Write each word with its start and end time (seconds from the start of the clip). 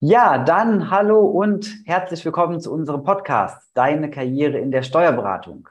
Ja, 0.00 0.36
dann 0.36 0.90
hallo 0.90 1.20
und 1.20 1.74
herzlich 1.86 2.22
willkommen 2.26 2.60
zu 2.60 2.70
unserem 2.70 3.02
Podcast 3.02 3.70
Deine 3.72 4.10
Karriere 4.10 4.58
in 4.58 4.70
der 4.70 4.82
Steuerberatung. 4.82 5.70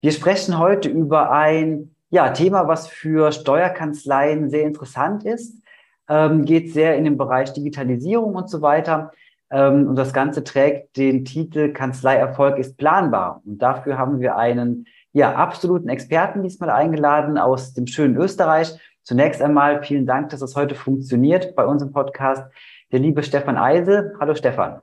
Wir 0.00 0.12
sprechen 0.12 0.58
heute 0.58 0.88
über 0.88 1.30
ein 1.30 1.94
ja, 2.08 2.30
Thema, 2.30 2.66
was 2.66 2.88
für 2.88 3.30
Steuerkanzleien 3.30 4.48
sehr 4.48 4.62
interessant 4.62 5.24
ist. 5.24 5.62
Ähm, 6.08 6.46
geht 6.46 6.72
sehr 6.72 6.96
in 6.96 7.04
den 7.04 7.18
Bereich 7.18 7.52
Digitalisierung 7.52 8.34
und 8.36 8.48
so 8.48 8.62
weiter. 8.62 9.12
Ähm, 9.50 9.86
und 9.86 9.96
das 9.96 10.14
Ganze 10.14 10.44
trägt 10.44 10.96
den 10.96 11.26
Titel 11.26 11.74
Kanzleierfolg 11.74 12.56
ist 12.56 12.78
planbar. 12.78 13.42
Und 13.44 13.58
dafür 13.58 13.98
haben 13.98 14.20
wir 14.20 14.36
einen 14.36 14.86
ja, 15.12 15.34
absoluten 15.34 15.90
Experten 15.90 16.42
diesmal 16.42 16.70
eingeladen 16.70 17.36
aus 17.36 17.74
dem 17.74 17.86
schönen 17.86 18.16
Österreich. 18.16 18.78
Zunächst 19.02 19.42
einmal 19.42 19.82
vielen 19.82 20.06
Dank, 20.06 20.30
dass 20.30 20.40
das 20.40 20.56
heute 20.56 20.74
funktioniert 20.74 21.54
bei 21.54 21.66
unserem 21.66 21.92
Podcast 21.92 22.44
der 22.92 23.00
liebe 23.00 23.22
Stefan 23.22 23.56
Eise. 23.56 24.12
Hallo 24.20 24.34
Stefan. 24.34 24.82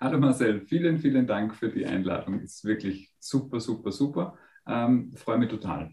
Hallo 0.00 0.18
Marcel, 0.18 0.60
vielen, 0.60 0.98
vielen 0.98 1.26
Dank 1.26 1.54
für 1.54 1.68
die 1.68 1.84
Einladung. 1.84 2.40
Ist 2.40 2.64
wirklich 2.64 3.12
super, 3.18 3.60
super, 3.60 3.90
super. 3.90 4.34
Ähm, 4.68 5.12
freue 5.16 5.38
mich 5.38 5.48
total. 5.48 5.90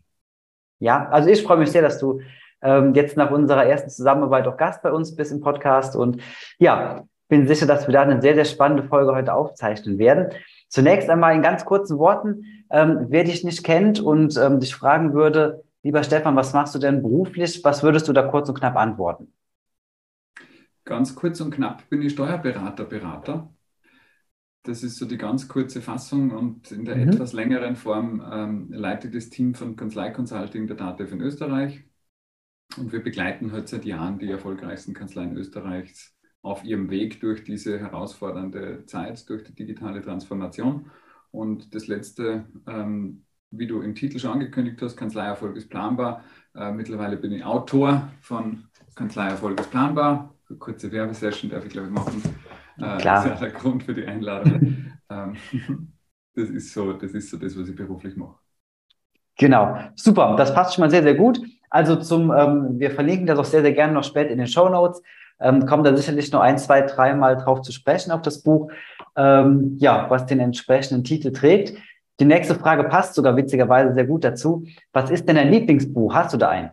Ja, 0.79 1.09
also 1.09 1.29
ich 1.29 1.41
freue 1.41 1.57
mich 1.57 1.71
sehr, 1.71 1.81
dass 1.81 1.99
du 1.99 2.21
ähm, 2.61 2.93
jetzt 2.93 3.17
nach 3.17 3.31
unserer 3.31 3.65
ersten 3.65 3.89
Zusammenarbeit 3.89 4.47
auch 4.47 4.57
Gast 4.57 4.83
bei 4.83 4.91
uns 4.91 5.15
bist 5.15 5.31
im 5.31 5.41
Podcast 5.41 5.95
und 5.95 6.21
ja, 6.59 7.03
bin 7.27 7.47
sicher, 7.47 7.65
dass 7.65 7.87
wir 7.87 7.93
da 7.93 8.03
eine 8.03 8.21
sehr, 8.21 8.35
sehr 8.35 8.45
spannende 8.45 8.83
Folge 8.83 9.15
heute 9.15 9.33
aufzeichnen 9.33 9.97
werden. 9.97 10.33
Zunächst 10.67 11.09
einmal 11.09 11.33
in 11.33 11.41
ganz 11.41 11.65
kurzen 11.65 11.97
Worten, 11.97 12.65
ähm, 12.69 13.07
wer 13.09 13.23
dich 13.23 13.43
nicht 13.43 13.63
kennt 13.63 13.99
und 13.99 14.37
ähm, 14.37 14.59
dich 14.59 14.75
fragen 14.75 15.13
würde, 15.13 15.63
lieber 15.81 16.03
Stefan, 16.03 16.35
was 16.35 16.53
machst 16.53 16.75
du 16.75 16.79
denn 16.79 17.01
beruflich? 17.01 17.63
Was 17.63 17.81
würdest 17.81 18.07
du 18.07 18.13
da 18.13 18.23
kurz 18.23 18.49
und 18.49 18.59
knapp 18.59 18.75
antworten? 18.75 19.33
Ganz 20.85 21.15
kurz 21.15 21.39
und 21.39 21.51
knapp 21.51 21.89
bin 21.89 22.01
ich 22.01 22.13
Steuerberater, 22.13 22.83
Berater. 22.83 23.53
Das 24.63 24.83
ist 24.83 24.97
so 24.97 25.05
die 25.05 25.17
ganz 25.17 25.47
kurze 25.47 25.81
Fassung 25.81 26.31
und 26.31 26.71
in 26.71 26.85
der 26.85 26.95
mhm. 26.95 27.09
etwas 27.09 27.33
längeren 27.33 27.75
Form 27.75 28.23
ähm, 28.31 28.71
leite 28.71 29.07
ich 29.07 29.13
das 29.13 29.29
Team 29.29 29.55
von 29.55 29.75
Kanzlei 29.75 30.09
Consulting 30.11 30.67
der 30.67 30.77
DATEV 30.77 31.11
in 31.13 31.21
Österreich. 31.21 31.83
Und 32.77 32.91
wir 32.91 33.03
begleiten 33.03 33.51
heute 33.51 33.67
seit 33.67 33.85
Jahren 33.85 34.19
die 34.19 34.29
erfolgreichsten 34.29 34.93
Kanzleien 34.93 35.35
Österreichs 35.35 36.15
auf 36.41 36.63
ihrem 36.63 36.89
Weg 36.89 37.21
durch 37.21 37.43
diese 37.43 37.79
herausfordernde 37.79 38.85
Zeit, 38.85 39.29
durch 39.29 39.43
die 39.43 39.53
digitale 39.53 40.01
Transformation. 40.01 40.91
Und 41.31 41.73
das 41.73 41.87
letzte, 41.87 42.45
ähm, 42.67 43.25
wie 43.51 43.67
du 43.67 43.81
im 43.81 43.95
Titel 43.95 44.19
schon 44.19 44.31
angekündigt 44.31 44.81
hast, 44.81 44.97
Kanzleierfolg 44.97 45.55
ist 45.55 45.69
planbar. 45.69 46.23
Äh, 46.55 46.71
mittlerweile 46.71 47.17
bin 47.17 47.31
ich 47.31 47.43
Autor 47.43 48.11
von 48.21 48.65
Kanzleierfolg 48.95 49.59
ist 49.59 49.71
planbar, 49.71 50.35
kurze 50.55 50.91
Werbesession 50.91 51.51
darf 51.51 51.65
ich, 51.65 51.71
glaube 51.71 51.87
ich, 51.87 51.93
machen. 51.93 52.21
Äh, 52.77 52.97
Klar. 52.97 52.99
Das 53.01 53.25
ist 53.25 53.31
ja 53.31 53.35
der 53.47 53.51
Grund 53.51 53.83
für 53.83 53.93
die 53.93 54.05
Einladung. 54.05 54.85
Ähm, 55.09 55.35
das, 56.35 56.49
ist 56.49 56.73
so, 56.73 56.93
das 56.93 57.11
ist 57.11 57.29
so 57.29 57.37
das, 57.37 57.57
was 57.57 57.69
ich 57.69 57.75
beruflich 57.75 58.15
mache. 58.15 58.35
Genau, 59.37 59.77
super. 59.95 60.35
Das 60.37 60.53
passt 60.53 60.73
schon 60.73 60.83
mal 60.83 60.89
sehr, 60.89 61.03
sehr 61.03 61.15
gut. 61.15 61.39
Also 61.69 61.95
zum, 61.95 62.31
ähm, 62.31 62.79
wir 62.79 62.91
verlinken 62.91 63.25
das 63.25 63.39
auch 63.39 63.45
sehr, 63.45 63.61
sehr 63.61 63.73
gerne 63.73 63.93
noch 63.93 64.03
später 64.03 64.29
in 64.29 64.37
den 64.37 64.47
Show 64.47 64.69
Notes. 64.69 65.01
Ähm, 65.39 65.65
kommen 65.65 65.83
da 65.83 65.95
sicherlich 65.95 66.31
noch 66.31 66.41
ein, 66.41 66.57
zwei, 66.57 66.81
dreimal 66.81 67.37
drauf 67.37 67.61
zu 67.61 67.71
sprechen 67.71 68.11
auf 68.11 68.21
das 68.21 68.43
Buch, 68.43 68.71
ähm, 69.15 69.75
ja, 69.79 70.09
was 70.09 70.25
den 70.25 70.39
entsprechenden 70.39 71.03
Titel 71.03 71.31
trägt. 71.31 71.77
Die 72.19 72.25
nächste 72.25 72.55
Frage 72.55 72.83
passt 72.83 73.15
sogar 73.15 73.35
witzigerweise 73.35 73.93
sehr 73.93 74.05
gut 74.05 74.23
dazu. 74.23 74.65
Was 74.93 75.09
ist 75.09 75.27
denn 75.27 75.35
dein 75.35 75.51
Lieblingsbuch? 75.51 76.13
Hast 76.13 76.33
du 76.33 76.37
da 76.37 76.49
ein? 76.49 76.71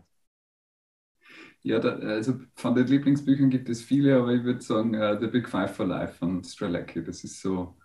Ja, 1.63 1.79
da, 1.79 1.91
also 1.91 2.35
von 2.55 2.75
den 2.75 2.87
Lieblingsbüchern 2.87 3.51
gibt 3.51 3.69
es 3.69 3.83
viele, 3.83 4.17
aber 4.17 4.33
ich 4.33 4.45
würde 4.45 4.63
sagen, 4.63 4.95
uh, 4.95 5.19
The 5.21 5.27
Big 5.27 5.49
Five 5.49 5.75
for 5.75 5.87
Life 5.87 6.15
von 6.15 6.43
Strelacki, 6.43 7.05
das 7.05 7.23
ist 7.23 7.43
so 7.43 7.77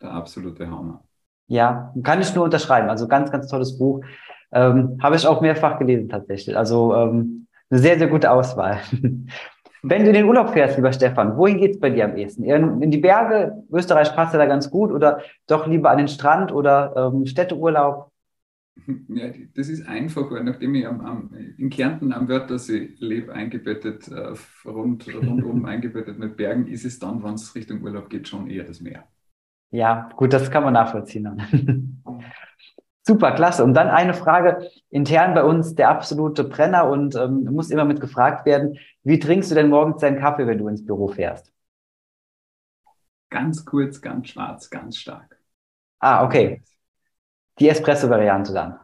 der 0.00 0.12
absolute 0.12 0.70
Hammer. 0.70 1.02
Ja, 1.46 1.92
kann 2.02 2.20
ich 2.20 2.34
nur 2.34 2.44
unterschreiben. 2.44 2.88
Also 2.88 3.08
ganz, 3.08 3.30
ganz 3.30 3.48
tolles 3.48 3.78
Buch. 3.78 4.04
Ähm, 4.52 4.98
Habe 5.02 5.16
ich 5.16 5.26
auch 5.26 5.40
mehrfach 5.40 5.78
gelesen 5.78 6.08
tatsächlich. 6.08 6.56
Also 6.56 6.94
ähm, 6.94 7.46
eine 7.70 7.80
sehr, 7.80 7.98
sehr 7.98 8.08
gute 8.08 8.30
Auswahl. 8.30 8.80
Wenn 9.84 10.02
du 10.02 10.08
in 10.10 10.14
den 10.14 10.26
Urlaub 10.26 10.50
fährst, 10.50 10.76
lieber 10.76 10.92
Stefan, 10.92 11.36
wohin 11.36 11.58
geht 11.58 11.72
es 11.72 11.80
bei 11.80 11.90
dir 11.90 12.04
am 12.04 12.16
ehesten? 12.16 12.44
In, 12.44 12.80
in, 12.80 12.90
die 12.92 12.98
Berge? 12.98 13.64
Österreich 13.72 14.14
passt 14.14 14.32
ja 14.32 14.38
da 14.38 14.46
ganz 14.46 14.70
gut 14.70 14.92
oder 14.92 15.22
doch 15.48 15.66
lieber 15.66 15.90
an 15.90 15.98
den 15.98 16.08
Strand 16.08 16.52
oder 16.52 16.94
ähm, 17.12 17.26
Städteurlaub? 17.26 18.11
Ja, 19.08 19.30
das 19.54 19.68
ist 19.68 19.86
einfach, 19.86 20.30
weil 20.30 20.44
nachdem 20.44 20.74
ich 20.74 20.86
am, 20.86 21.00
am, 21.00 21.34
in 21.58 21.70
Kärnten 21.70 22.12
am 22.12 22.28
Wörthersee 22.28 22.94
lebe, 22.98 23.32
eingebettet, 23.32 24.08
äh, 24.08 24.34
rund, 24.68 25.12
rundum 25.14 25.64
eingebettet 25.66 26.18
mit 26.18 26.36
Bergen, 26.36 26.66
ist 26.66 26.84
es 26.84 26.98
dann, 26.98 27.22
wenn 27.22 27.34
es 27.34 27.54
Richtung 27.54 27.82
Urlaub 27.82 28.10
geht, 28.10 28.28
schon 28.28 28.48
eher 28.48 28.64
das 28.64 28.80
Meer. 28.80 29.06
Ja, 29.70 30.10
gut, 30.16 30.32
das 30.32 30.50
kann 30.50 30.62
man 30.64 30.74
nachvollziehen. 30.74 32.02
Super, 33.04 33.32
klasse. 33.32 33.64
Und 33.64 33.74
dann 33.74 33.88
eine 33.88 34.14
Frage 34.14 34.70
intern 34.90 35.34
bei 35.34 35.42
uns, 35.44 35.74
der 35.74 35.88
absolute 35.90 36.44
Brenner 36.44 36.88
und 36.88 37.16
ähm, 37.16 37.44
muss 37.44 37.70
immer 37.70 37.84
mit 37.84 38.00
gefragt 38.00 38.46
werden, 38.46 38.78
wie 39.02 39.18
trinkst 39.18 39.50
du 39.50 39.54
denn 39.56 39.70
morgens 39.70 40.00
deinen 40.00 40.20
Kaffee, 40.20 40.46
wenn 40.46 40.58
du 40.58 40.68
ins 40.68 40.84
Büro 40.84 41.08
fährst? 41.08 41.52
Ganz 43.30 43.64
kurz, 43.64 44.00
ganz 44.00 44.28
schwarz, 44.28 44.70
ganz 44.70 44.96
stark. 44.96 45.40
Ah, 46.00 46.24
okay. 46.26 46.62
Die 47.58 47.68
Espresso-Variante 47.68 48.52
dann. 48.52 48.78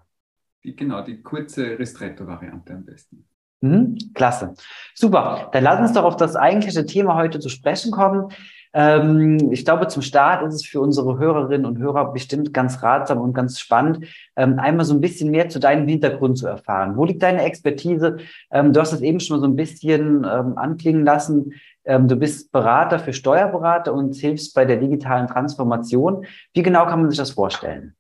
Die, 0.65 0.75
genau, 0.77 1.03
die 1.03 1.23
kurze 1.23 1.79
Ristretto-Variante 1.79 2.75
am 2.75 2.85
besten. 2.85 3.29
Mhm, 3.61 3.99
klasse. 4.15 4.55
Super. 4.95 5.49
Dann 5.53 5.65
lass 5.65 5.81
uns 5.81 5.93
doch 5.93 6.05
auf 6.05 6.17
das 6.17 6.37
eigentliche 6.37 6.87
Thema 6.87 7.17
heute 7.17 7.41
zu 7.41 7.49
sprechen 7.49 7.91
kommen. 7.91 8.31
Ähm, 8.75 9.51
ich 9.51 9.65
glaube, 9.65 9.89
zum 9.89 10.03
Start 10.03 10.47
ist 10.47 10.55
es 10.55 10.67
für 10.67 10.81
unsere 10.81 11.19
Hörerinnen 11.19 11.67
und 11.67 11.79
Hörer 11.79 12.13
bestimmt 12.13 12.53
ganz 12.53 12.83
ratsam 12.83 13.19
und 13.21 13.33
ganz 13.33 13.59
spannend, 13.59 14.07
ähm, 14.37 14.59
einmal 14.59 14.85
so 14.85 14.95
ein 14.95 15.01
bisschen 15.01 15.31
mehr 15.31 15.49
zu 15.49 15.59
deinem 15.59 15.89
Hintergrund 15.89 16.39
zu 16.39 16.47
erfahren. 16.47 16.97
Wo 16.97 17.05
liegt 17.05 17.23
deine 17.23 17.43
Expertise? 17.43 18.19
Ähm, 18.51 18.73
du 18.73 18.81
hast 18.81 18.93
es 18.93 19.01
eben 19.01 19.21
schon 19.21 19.37
mal 19.37 19.41
so 19.41 19.49
ein 19.49 19.57
bisschen 19.57 20.25
ähm, 20.25 20.59
anklingen 20.59 21.05
lassen. 21.05 21.55
Ähm, 21.85 22.07
du 22.09 22.17
bist 22.17 22.53
Berater 22.53 22.99
für 22.99 23.13
Steuerberater 23.13 23.95
und 23.95 24.15
hilfst 24.15 24.55
bei 24.55 24.65
der 24.65 24.77
digitalen 24.77 25.27
Transformation. 25.27 26.27
Wie 26.53 26.63
genau 26.63 26.85
kann 26.87 27.01
man 27.01 27.11
sich 27.11 27.19
das 27.19 27.31
vorstellen? 27.31 27.95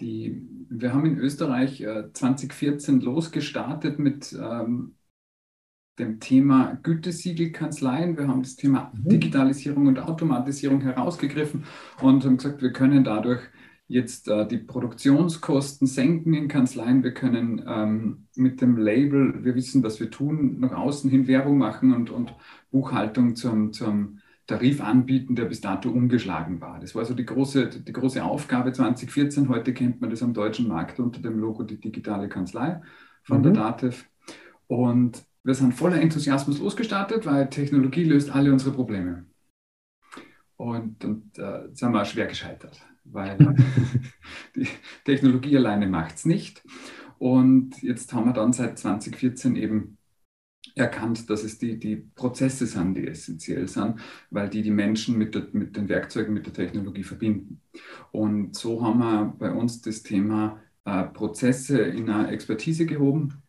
Die, 0.00 0.48
wir 0.68 0.92
haben 0.92 1.06
in 1.06 1.18
Österreich 1.18 1.80
äh, 1.80 2.12
2014 2.12 3.00
losgestartet 3.00 3.98
mit 3.98 4.32
ähm, 4.32 4.96
dem 5.98 6.18
Thema 6.18 6.78
Gütesiegelkanzleien. 6.82 8.16
Wir 8.18 8.26
haben 8.26 8.42
das 8.42 8.56
Thema 8.56 8.92
mhm. 8.92 9.08
Digitalisierung 9.08 9.86
und 9.86 10.00
Automatisierung 10.00 10.80
herausgegriffen 10.80 11.64
und 12.00 12.24
haben 12.24 12.36
gesagt, 12.38 12.62
wir 12.62 12.72
können 12.72 13.04
dadurch 13.04 13.40
jetzt 13.86 14.28
äh, 14.28 14.48
die 14.48 14.58
Produktionskosten 14.58 15.86
senken 15.86 16.34
in 16.34 16.48
Kanzleien. 16.48 17.04
Wir 17.04 17.14
können 17.14 17.64
ähm, 17.66 18.26
mit 18.34 18.60
dem 18.60 18.76
Label, 18.76 19.44
wir 19.44 19.54
wissen, 19.54 19.82
was 19.82 20.00
wir 20.00 20.10
tun, 20.10 20.58
nach 20.58 20.72
außen 20.72 21.10
hin 21.10 21.28
Werbung 21.28 21.58
machen 21.58 21.92
und, 21.92 22.10
und 22.10 22.34
Buchhaltung 22.70 23.36
zum, 23.36 23.72
zum 23.72 24.20
Tarif 24.46 24.80
anbieten, 24.82 25.34
der 25.34 25.46
bis 25.46 25.60
dato 25.60 25.90
ungeschlagen 25.90 26.60
war. 26.60 26.78
Das 26.78 26.94
war 26.94 27.04
so 27.04 27.14
die 27.14 27.24
große, 27.24 27.68
die 27.80 27.92
große 27.92 28.22
Aufgabe 28.22 28.72
2014. 28.72 29.48
Heute 29.48 29.72
kennt 29.72 30.00
man 30.00 30.10
das 30.10 30.22
am 30.22 30.34
deutschen 30.34 30.68
Markt 30.68 31.00
unter 31.00 31.20
dem 31.20 31.38
Logo 31.38 31.62
die 31.62 31.80
digitale 31.80 32.28
Kanzlei 32.28 32.82
von 33.22 33.38
mhm. 33.38 33.42
der 33.44 33.52
DATEV. 33.52 34.04
Und 34.66 35.24
wir 35.42 35.54
sind 35.54 35.74
voller 35.74 36.00
Enthusiasmus 36.00 36.58
losgestartet, 36.58 37.26
weil 37.26 37.48
Technologie 37.48 38.04
löst 38.04 38.34
alle 38.34 38.52
unsere 38.52 38.74
Probleme. 38.74 39.26
Und, 40.56 41.04
und 41.04 41.38
äh, 41.38 41.68
sind 41.72 41.92
wir 41.92 42.04
schwer 42.04 42.26
gescheitert, 42.26 42.80
weil 43.04 43.38
die 44.56 44.68
Technologie 45.04 45.56
alleine 45.56 45.86
macht 45.86 46.16
es 46.16 46.26
nicht. 46.26 46.62
Und 47.18 47.82
jetzt 47.82 48.12
haben 48.12 48.26
wir 48.26 48.32
dann 48.32 48.52
seit 48.52 48.78
2014 48.78 49.56
eben 49.56 49.98
erkannt, 50.74 51.30
dass 51.30 51.44
es 51.44 51.58
die, 51.58 51.78
die 51.78 51.96
Prozesse 51.96 52.66
sind, 52.66 52.94
die 52.94 53.06
essentiell 53.06 53.68
sind, 53.68 54.00
weil 54.30 54.48
die 54.48 54.62
die 54.62 54.70
Menschen 54.70 55.16
mit, 55.18 55.34
der, 55.34 55.46
mit 55.52 55.76
den 55.76 55.88
Werkzeugen, 55.88 56.34
mit 56.34 56.46
der 56.46 56.52
Technologie 56.52 57.04
verbinden. 57.04 57.60
Und 58.12 58.56
so 58.56 58.82
haben 58.82 58.98
wir 58.98 59.34
bei 59.38 59.52
uns 59.52 59.82
das 59.82 60.02
Thema 60.02 60.60
äh, 60.84 61.04
Prozesse 61.04 61.80
in 61.80 62.10
eine 62.10 62.28
Expertise 62.28 62.86
gehoben 62.86 63.44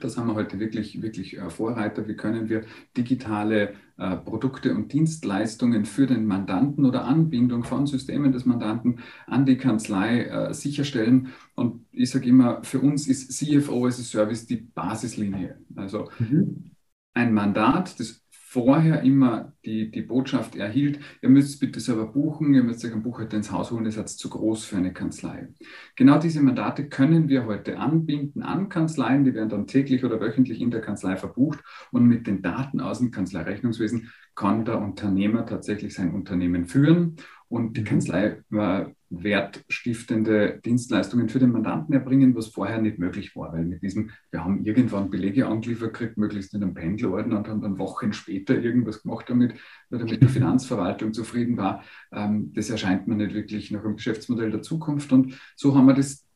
das 0.00 0.16
haben 0.16 0.28
wir 0.28 0.34
heute 0.34 0.58
wirklich, 0.58 1.02
wirklich 1.02 1.36
äh, 1.38 1.50
Vorreiter. 1.50 2.06
Wie 2.08 2.16
können 2.16 2.48
wir 2.48 2.64
digitale 2.96 3.74
äh, 4.02 4.16
Produkte 4.16 4.74
und 4.74 4.92
Dienstleistungen 4.92 5.84
für 5.84 6.06
den 6.08 6.26
Mandanten 6.26 6.84
oder 6.84 7.04
Anbindung 7.04 7.62
von 7.62 7.86
Systemen 7.86 8.32
des 8.32 8.44
Mandanten 8.44 8.98
an 9.28 9.46
die 9.46 9.56
Kanzlei 9.56 10.24
äh, 10.24 10.54
sicherstellen? 10.54 11.28
Und 11.54 11.86
ich 11.92 12.10
sage 12.10 12.28
immer, 12.28 12.64
für 12.64 12.80
uns 12.80 13.06
ist 13.06 13.32
CFO 13.32 13.86
as 13.86 14.00
a 14.00 14.02
Service 14.02 14.46
die 14.46 14.56
Basislinie. 14.56 15.58
Also 15.76 16.10
mhm. 16.18 16.72
ein 17.14 17.32
Mandat, 17.32 18.00
das 18.00 18.21
vorher 18.52 19.00
immer 19.00 19.54
die, 19.64 19.90
die 19.90 20.02
Botschaft 20.02 20.56
erhielt, 20.56 21.00
ihr 21.22 21.30
müsst 21.30 21.58
bitte 21.58 21.80
selber 21.80 22.04
buchen, 22.04 22.52
ihr 22.52 22.62
müsst 22.62 22.84
euch 22.84 22.92
ein 22.92 23.02
Buchhalter 23.02 23.38
ins 23.38 23.50
Haus 23.50 23.70
holen, 23.70 23.84
das 23.84 23.96
ist 23.96 24.18
zu 24.18 24.28
groß 24.28 24.66
für 24.66 24.76
eine 24.76 24.92
Kanzlei. 24.92 25.48
Genau 25.96 26.18
diese 26.18 26.42
Mandate 26.42 26.90
können 26.90 27.30
wir 27.30 27.46
heute 27.46 27.78
anbinden 27.78 28.42
an 28.42 28.68
Kanzleien, 28.68 29.24
die 29.24 29.32
werden 29.32 29.48
dann 29.48 29.66
täglich 29.66 30.04
oder 30.04 30.20
wöchentlich 30.20 30.60
in 30.60 30.70
der 30.70 30.82
Kanzlei 30.82 31.16
verbucht 31.16 31.60
und 31.92 32.04
mit 32.04 32.26
den 32.26 32.42
Daten 32.42 32.80
aus 32.80 32.98
dem 32.98 33.10
Kanzleirechnungswesen 33.10 34.12
kann 34.34 34.66
der 34.66 34.82
Unternehmer 34.82 35.46
tatsächlich 35.46 35.94
sein 35.94 36.12
Unternehmen 36.12 36.66
führen 36.66 37.16
und 37.48 37.78
die 37.78 37.80
mhm. 37.80 37.86
Kanzlei 37.86 38.42
äh, 38.52 38.84
wertstiftende 39.12 40.60
Dienstleistungen 40.64 41.28
für 41.28 41.38
den 41.38 41.52
Mandanten 41.52 41.92
erbringen, 41.92 42.34
was 42.34 42.48
vorher 42.48 42.80
nicht 42.80 42.98
möglich 42.98 43.36
war, 43.36 43.52
weil 43.52 43.64
mit 43.64 43.82
diesem, 43.82 44.10
wir 44.30 44.42
haben 44.42 44.64
irgendwann 44.64 45.10
Belege 45.10 45.46
angeliefert 45.46 45.92
gekriegt, 45.92 46.16
möglichst 46.16 46.54
in 46.54 46.62
einem 46.62 46.74
Pendelordner 46.74 47.38
und 47.38 47.48
haben 47.48 47.60
dann 47.60 47.78
Wochen 47.78 48.12
später 48.12 48.58
irgendwas 48.58 49.02
gemacht 49.02 49.26
damit, 49.28 49.54
damit 49.90 50.22
die 50.22 50.26
Finanzverwaltung 50.26 51.12
zufrieden 51.12 51.56
war. 51.56 51.84
Ähm, 52.12 52.52
das 52.54 52.70
erscheint 52.70 53.06
mir 53.06 53.16
nicht 53.16 53.34
wirklich 53.34 53.70
nach 53.70 53.84
einem 53.84 53.96
Geschäftsmodell 53.96 54.50
der 54.50 54.62
Zukunft 54.62 55.12
und 55.12 55.38
so 55.56 55.74
haben 55.74 55.86
wir 55.86 55.94
das 55.94 56.26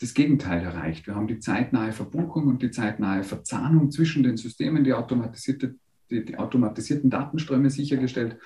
das 0.00 0.14
Gegenteil 0.14 0.62
erreicht. 0.64 1.06
Wir 1.06 1.14
haben 1.14 1.26
die 1.26 1.40
zeitnahe 1.40 1.92
Verbuchung 1.92 2.46
und 2.46 2.62
die 2.62 2.70
zeitnahe 2.70 3.22
Verzahnung 3.22 3.90
zwischen 3.90 4.22
den 4.22 4.38
Systemen, 4.38 4.82
die, 4.82 4.94
automatisierte, 4.94 5.74
die, 6.10 6.24
die 6.24 6.38
automatisierten 6.38 7.10
Datenströme 7.10 7.68
sichergestellt 7.68 8.38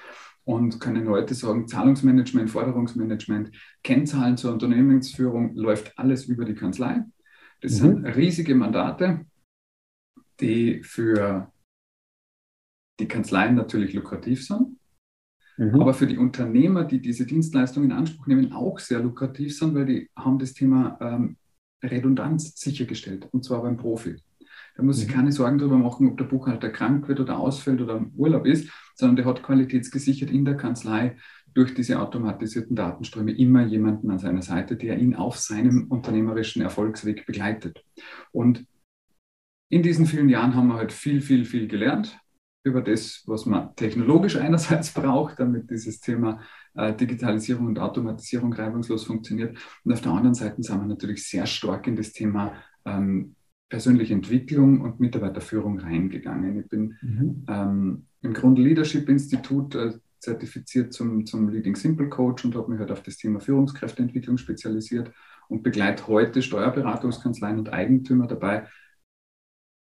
und 0.44 0.78
können 0.80 1.08
heute 1.08 1.34
sagen, 1.34 1.66
Zahlungsmanagement, 1.66 2.50
Forderungsmanagement, 2.50 3.50
Kennzahlen 3.82 4.36
zur 4.36 4.52
Unternehmensführung 4.52 5.54
läuft 5.54 5.98
alles 5.98 6.26
über 6.26 6.44
die 6.44 6.54
Kanzlei. 6.54 7.02
Das 7.60 7.72
mhm. 7.72 8.02
sind 8.02 8.06
riesige 8.06 8.54
Mandate, 8.54 9.24
die 10.40 10.82
für 10.82 11.50
die 13.00 13.08
Kanzleien 13.08 13.54
natürlich 13.54 13.94
lukrativ 13.94 14.46
sind, 14.46 14.78
mhm. 15.56 15.80
aber 15.80 15.94
für 15.94 16.06
die 16.06 16.18
Unternehmer, 16.18 16.84
die 16.84 17.00
diese 17.00 17.26
Dienstleistungen 17.26 17.90
in 17.90 17.96
Anspruch 17.96 18.26
nehmen, 18.26 18.52
auch 18.52 18.78
sehr 18.78 19.00
lukrativ 19.00 19.56
sind, 19.56 19.74
weil 19.74 19.86
die 19.86 20.10
haben 20.14 20.38
das 20.38 20.52
Thema 20.52 20.98
ähm, 21.00 21.36
Redundanz 21.82 22.56
sichergestellt, 22.56 23.28
und 23.32 23.44
zwar 23.44 23.62
beim 23.62 23.76
Profi. 23.76 24.16
Da 24.76 24.82
muss 24.82 24.98
sich 24.98 25.08
mhm. 25.08 25.12
keine 25.12 25.32
Sorgen 25.32 25.58
darüber 25.58 25.78
machen, 25.78 26.08
ob 26.08 26.18
der 26.18 26.24
Buchhalter 26.24 26.70
krank 26.70 27.08
wird 27.08 27.20
oder 27.20 27.38
ausfällt 27.38 27.80
oder 27.80 27.96
im 27.96 28.12
Urlaub 28.16 28.46
ist, 28.46 28.70
sondern 28.94 29.16
der 29.16 29.24
hat 29.26 29.42
qualitätsgesichert 29.42 30.30
in 30.30 30.44
der 30.44 30.56
Kanzlei 30.56 31.16
durch 31.54 31.74
diese 31.74 32.00
automatisierten 32.00 32.74
Datenströme 32.74 33.32
immer 33.32 33.64
jemanden 33.64 34.10
an 34.10 34.18
seiner 34.18 34.42
Seite, 34.42 34.76
der 34.76 34.98
ihn 34.98 35.14
auf 35.14 35.38
seinem 35.38 35.86
unternehmerischen 35.88 36.62
Erfolgsweg 36.62 37.26
begleitet. 37.26 37.84
Und 38.32 38.66
in 39.68 39.82
diesen 39.82 40.06
vielen 40.06 40.28
Jahren 40.28 40.54
haben 40.54 40.68
wir 40.68 40.76
halt 40.76 40.92
viel, 40.92 41.20
viel, 41.20 41.44
viel 41.44 41.68
gelernt 41.68 42.18
über 42.64 42.80
das, 42.80 43.22
was 43.26 43.46
man 43.46 43.74
technologisch 43.76 44.36
einerseits 44.36 44.90
braucht, 44.94 45.38
damit 45.38 45.70
dieses 45.70 46.00
Thema 46.00 46.40
äh, 46.74 46.94
Digitalisierung 46.94 47.66
und 47.66 47.78
Automatisierung 47.78 48.52
reibungslos 48.52 49.04
funktioniert. 49.04 49.56
Und 49.84 49.92
auf 49.92 50.00
der 50.00 50.12
anderen 50.12 50.34
Seite 50.34 50.62
sind 50.62 50.80
wir 50.80 50.86
natürlich 50.86 51.28
sehr 51.28 51.46
stark 51.46 51.86
in 51.86 51.96
das 51.96 52.12
Thema 52.12 52.54
ähm, 52.84 53.36
persönliche 53.68 54.14
Entwicklung 54.14 54.80
und 54.80 55.00
Mitarbeiterführung 55.00 55.78
reingegangen. 55.78 56.60
Ich 56.60 56.68
bin 56.68 56.96
mhm. 57.02 57.44
ähm, 57.48 58.06
im 58.24 58.32
Grunde 58.32 58.62
Leadership 58.62 59.08
Institut 59.08 59.74
äh, 59.74 59.92
zertifiziert 60.18 60.92
zum, 60.92 61.26
zum 61.26 61.50
Leading 61.50 61.76
Simple 61.76 62.08
Coach 62.08 62.44
und 62.44 62.56
habe 62.56 62.70
mich 62.70 62.80
halt 62.80 62.90
auf 62.90 63.02
das 63.02 63.18
Thema 63.18 63.40
Führungskräfteentwicklung 63.40 64.38
spezialisiert 64.38 65.12
und 65.48 65.62
begleite 65.62 66.06
heute 66.06 66.40
Steuerberatungskanzleien 66.40 67.58
und 67.58 67.72
Eigentümer 67.72 68.26
dabei, 68.26 68.66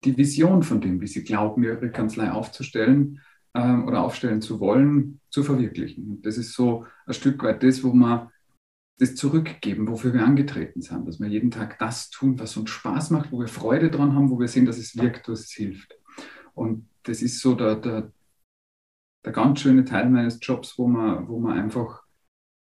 die 0.04 0.18
Vision 0.18 0.64
von 0.64 0.82
dem, 0.82 1.00
wie 1.00 1.08
sie 1.08 1.24
glauben, 1.24 1.64
ihre 1.64 1.90
Kanzlei 1.90 2.32
aufzustellen 2.32 3.22
ähm, 3.54 3.88
oder 3.88 4.02
aufstellen 4.02 4.42
zu 4.42 4.60
wollen, 4.60 5.22
zu 5.30 5.44
verwirklichen. 5.44 6.12
Und 6.12 6.26
das 6.26 6.38
ist 6.38 6.52
so 6.52 6.86
ein 7.06 7.14
Stück 7.14 7.42
weit 7.44 7.64
das, 7.64 7.82
wo 7.82 7.94
man 7.94 8.30
das 9.00 9.16
zurückgeben, 9.16 9.88
wofür 9.88 10.14
wir 10.14 10.26
angetreten 10.26 10.82
sind, 10.82 11.08
dass 11.08 11.22
wir 11.22 11.28
jeden 11.28 11.52
Tag 11.52 11.80
das 11.80 12.10
tun, 12.10 12.38
was 12.38 12.58
uns 12.58 12.70
Spaß 12.70 13.12
macht, 13.12 13.32
wo 13.32 13.40
wir 13.40 13.48
Freude 13.48 13.90
dran 13.90 14.14
haben, 14.14 14.30
wo 14.30 14.38
wir 14.38 14.50
sehen, 14.50 14.66
dass 14.66 14.78
es 14.78 14.98
wirkt, 14.98 15.30
dass 15.30 15.40
es 15.40 15.52
hilft. 15.52 15.98
Und 16.54 16.90
das 17.04 17.22
ist 17.22 17.40
so 17.40 17.56
der, 17.56 17.78
der, 17.78 18.12
der 19.26 19.32
ganz 19.32 19.62
schöne 19.62 19.86
Teil 19.86 20.10
meines 20.10 20.40
Jobs, 20.42 20.78
wo 20.78 20.88
man, 20.88 21.28
wo 21.28 21.40
man 21.40 21.58
einfach 21.58 22.04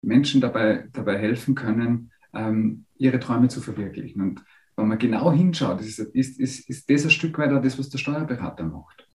Menschen 0.02 0.42
dabei, 0.42 0.88
dabei 0.94 1.18
helfen 1.18 1.56
können, 1.56 2.12
ähm, 2.34 2.86
ihre 2.98 3.20
Träume 3.20 3.48
zu 3.50 3.62
verwirklichen. 3.62 4.22
Und 4.22 4.44
wenn 4.76 4.88
man 4.88 5.00
genau 5.00 5.32
hinschaut, 5.32 5.82
ist, 5.82 6.00
ist, 6.00 6.40
ist, 6.40 6.70
ist 6.70 6.90
das 6.90 7.04
ein 7.04 7.10
Stück 7.10 7.38
weit 7.38 7.52
auch 7.52 7.62
das, 7.62 7.80
was 7.80 7.90
der 7.90 7.98
Steuerberater 7.98 8.64
macht. 8.64 9.10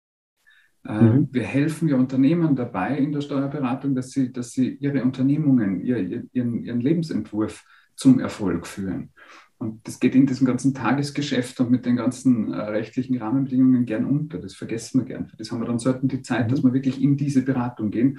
Äh, 0.86 1.02
mhm. 1.02 1.28
Wir 1.32 1.44
helfen 1.44 1.88
ja 1.88 1.96
Unternehmen 1.96 2.56
dabei 2.56 2.98
in 2.98 3.12
der 3.12 3.22
Steuerberatung, 3.22 3.96
dass 3.96 4.12
sie, 4.12 4.32
dass 4.32 4.52
sie 4.52 4.76
ihre 4.76 5.04
Unternehmungen, 5.04 5.82
ihr, 5.82 6.26
ihren, 6.34 6.64
ihren 6.64 6.82
Lebensentwurf 6.82 7.64
zum 7.96 8.20
Erfolg 8.20 8.66
führen. 8.66 9.14
Und 9.62 9.88
das 9.88 10.00
geht 10.00 10.16
in 10.16 10.26
diesem 10.26 10.48
ganzen 10.48 10.74
Tagesgeschäft 10.74 11.60
und 11.60 11.70
mit 11.70 11.86
den 11.86 11.96
ganzen 11.96 12.52
äh, 12.52 12.60
rechtlichen 12.60 13.20
Rahmenbedingungen 13.20 13.86
gern 13.86 14.06
unter. 14.06 14.40
Das 14.40 14.56
vergessen 14.56 15.02
wir 15.02 15.06
gern. 15.06 15.28
Für 15.28 15.38
das 15.38 15.52
haben 15.52 15.60
wir 15.60 15.68
dann 15.68 15.78
selten 15.78 16.08
die 16.08 16.24
Zeit, 16.24 16.52
dass 16.52 16.64
wir 16.64 16.74
wirklich 16.74 17.00
in 17.00 17.16
diese 17.16 17.44
Beratung 17.44 17.92
gehen. 17.92 18.18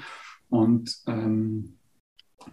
Und 0.50 0.98
ähm, 1.08 1.78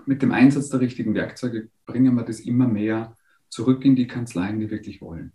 mit 0.08 0.24
dem 0.24 0.32
Einsatz 0.32 0.70
der 0.70 0.80
richtigen 0.80 1.14
Werkzeuge 1.14 1.70
bringen 1.86 2.16
wir 2.16 2.24
das 2.24 2.40
immer 2.40 2.68
mehr 2.68 3.16
zurück 3.50 3.86
in 3.86 3.96
die 3.96 4.08
Kanzleien, 4.08 4.60
die 4.60 4.72
wirklich 4.72 5.02
wollen. 5.02 5.34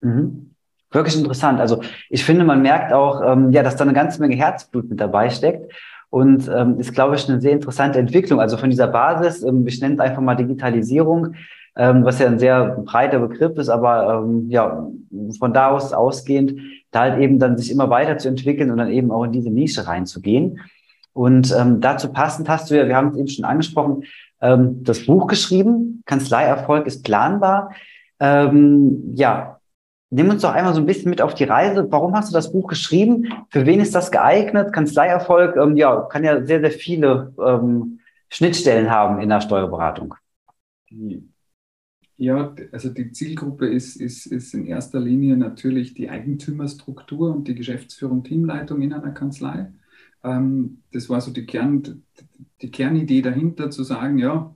Mhm. 0.00 0.54
Wirklich 0.92 1.16
interessant. 1.16 1.58
Also 1.58 1.82
ich 2.08 2.24
finde, 2.24 2.44
man 2.44 2.62
merkt 2.62 2.92
auch, 2.92 3.20
ähm, 3.24 3.50
ja, 3.50 3.64
dass 3.64 3.74
da 3.74 3.82
eine 3.82 3.94
ganze 3.94 4.20
Menge 4.20 4.36
Herzblut 4.36 4.88
mit 4.88 5.00
dabei 5.00 5.28
steckt. 5.28 5.72
Und 6.12 6.46
ähm, 6.54 6.78
ist, 6.78 6.92
glaube 6.92 7.14
ich, 7.14 7.26
eine 7.26 7.40
sehr 7.40 7.52
interessante 7.52 7.98
Entwicklung. 7.98 8.38
Also 8.38 8.58
von 8.58 8.68
dieser 8.68 8.86
Basis, 8.86 9.42
ähm, 9.42 9.66
ich 9.66 9.80
nenne 9.80 9.94
es 9.94 10.00
einfach 10.00 10.20
mal 10.20 10.34
Digitalisierung, 10.34 11.36
ähm, 11.74 12.04
was 12.04 12.18
ja 12.18 12.26
ein 12.26 12.38
sehr 12.38 12.82
breiter 12.84 13.18
Begriff 13.18 13.56
ist, 13.56 13.70
aber 13.70 14.22
ähm, 14.22 14.50
ja, 14.50 14.86
von 15.38 15.54
da 15.54 15.70
aus 15.70 15.94
ausgehend, 15.94 16.60
da 16.90 17.00
halt 17.00 17.18
eben 17.18 17.38
dann 17.38 17.56
sich 17.56 17.70
immer 17.70 17.88
weiter 17.88 18.18
zu 18.18 18.28
entwickeln 18.28 18.70
und 18.70 18.76
dann 18.76 18.90
eben 18.90 19.10
auch 19.10 19.24
in 19.24 19.32
diese 19.32 19.48
Nische 19.48 19.86
reinzugehen. 19.86 20.60
Und 21.14 21.50
ähm, 21.58 21.80
dazu 21.80 22.12
passend 22.12 22.46
hast 22.46 22.70
du 22.70 22.76
ja, 22.76 22.86
wir 22.86 22.96
haben 22.96 23.08
es 23.08 23.16
eben 23.16 23.28
schon 23.28 23.46
angesprochen, 23.46 24.04
ähm, 24.42 24.84
das 24.84 25.06
Buch 25.06 25.28
geschrieben, 25.28 26.02
Kanzleierfolg 26.04 26.86
ist 26.86 27.04
planbar. 27.04 27.70
Ähm, 28.20 29.14
ja, 29.14 29.60
nimm 30.12 30.28
uns 30.28 30.42
doch 30.42 30.52
einmal 30.52 30.74
so 30.74 30.80
ein 30.80 30.86
bisschen 30.86 31.10
mit 31.10 31.22
auf 31.22 31.34
die 31.34 31.44
Reise. 31.44 31.90
Warum 31.90 32.14
hast 32.14 32.30
du 32.30 32.34
das 32.34 32.52
Buch 32.52 32.68
geschrieben? 32.68 33.32
Für 33.48 33.66
wen 33.66 33.80
ist 33.80 33.94
das 33.94 34.12
geeignet? 34.12 34.72
Kanzleierfolg, 34.72 35.56
ähm, 35.56 35.76
ja, 35.76 36.02
kann 36.02 36.22
ja 36.22 36.44
sehr, 36.44 36.60
sehr 36.60 36.70
viele 36.70 37.34
ähm, 37.44 37.98
Schnittstellen 38.28 38.90
haben 38.90 39.20
in 39.20 39.30
der 39.30 39.40
Steuerberatung. 39.40 40.14
Ja, 42.18 42.54
also 42.70 42.90
die 42.90 43.10
Zielgruppe 43.10 43.66
ist, 43.66 43.96
ist, 43.96 44.26
ist 44.26 44.54
in 44.54 44.66
erster 44.66 45.00
Linie 45.00 45.36
natürlich 45.36 45.94
die 45.94 46.10
Eigentümerstruktur 46.10 47.34
und 47.34 47.48
die 47.48 47.54
Geschäftsführung, 47.54 48.22
Teamleitung 48.22 48.82
in 48.82 48.92
einer 48.92 49.12
Kanzlei. 49.12 49.72
Ähm, 50.22 50.82
das 50.92 51.08
war 51.08 51.22
so 51.22 51.32
die, 51.32 51.46
Kern, 51.46 52.04
die 52.60 52.70
Kernidee 52.70 53.22
dahinter, 53.22 53.70
zu 53.70 53.82
sagen, 53.82 54.18
ja, 54.18 54.54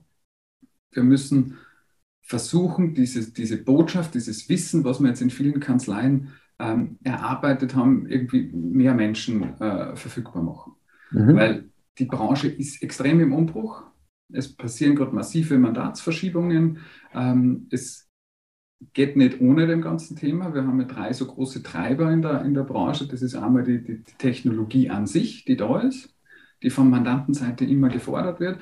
wir 0.91 1.03
müssen 1.03 1.57
versuchen, 2.27 2.93
diese, 2.93 3.31
diese 3.31 3.57
Botschaft, 3.57 4.13
dieses 4.13 4.49
Wissen, 4.49 4.83
was 4.83 4.99
wir 4.99 5.07
jetzt 5.07 5.21
in 5.21 5.29
vielen 5.29 5.61
Kanzleien 5.61 6.33
ähm, 6.59 6.97
erarbeitet 7.01 7.73
haben, 7.73 8.05
irgendwie 8.05 8.51
mehr 8.51 8.93
Menschen 8.93 9.57
äh, 9.61 9.95
verfügbar 9.95 10.43
machen. 10.43 10.73
Mhm. 11.11 11.35
Weil 11.35 11.69
die 11.97 12.05
Branche 12.05 12.49
ist 12.49 12.83
extrem 12.83 13.21
im 13.21 13.31
Umbruch. 13.31 13.83
Es 14.29 14.53
passieren 14.53 14.95
gerade 14.95 15.15
massive 15.15 15.57
Mandatsverschiebungen. 15.57 16.79
Ähm, 17.13 17.67
es 17.71 18.09
geht 18.91 19.15
nicht 19.15 19.39
ohne 19.39 19.65
dem 19.65 19.81
ganzen 19.81 20.17
Thema. 20.17 20.53
Wir 20.53 20.67
haben 20.67 20.81
ja 20.81 20.85
drei 20.85 21.13
so 21.13 21.27
große 21.27 21.63
Treiber 21.63 22.11
in 22.11 22.21
der, 22.21 22.43
in 22.43 22.53
der 22.53 22.63
Branche. 22.63 23.07
Das 23.07 23.21
ist 23.21 23.35
einmal 23.35 23.63
die, 23.63 23.81
die, 23.81 24.03
die 24.03 24.17
Technologie 24.17 24.89
an 24.89 25.07
sich, 25.07 25.45
die 25.45 25.55
da 25.55 25.79
ist, 25.79 26.13
die 26.61 26.71
von 26.71 26.89
Mandantenseite 26.89 27.63
immer 27.63 27.87
gefordert 27.87 28.41
wird 28.41 28.59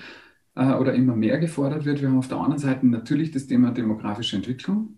äh, 0.56 0.74
oder 0.74 0.94
immer 0.94 1.16
mehr 1.16 1.38
gefordert 1.38 1.86
wird. 1.86 2.02
Wir 2.02 2.10
haben 2.10 2.18
auf 2.18 2.28
der 2.28 2.38
anderen 2.38 2.60
Seite 2.60 2.86
natürlich 2.88 3.32
das 3.32 3.48
Thema 3.48 3.72
demografische 3.72 4.36
Entwicklung. 4.36 4.98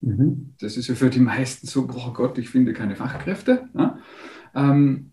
Mhm. 0.00 0.54
Das 0.60 0.76
ist 0.76 0.88
ja 0.88 0.94
für 0.94 1.10
die 1.10 1.20
meisten 1.20 1.66
so, 1.66 1.88
oh 1.88 2.12
Gott, 2.12 2.38
ich 2.38 2.48
finde 2.48 2.72
keine 2.72 2.96
Fachkräfte. 2.96 3.68
Ja? 3.74 3.98
Ähm, 4.54 5.12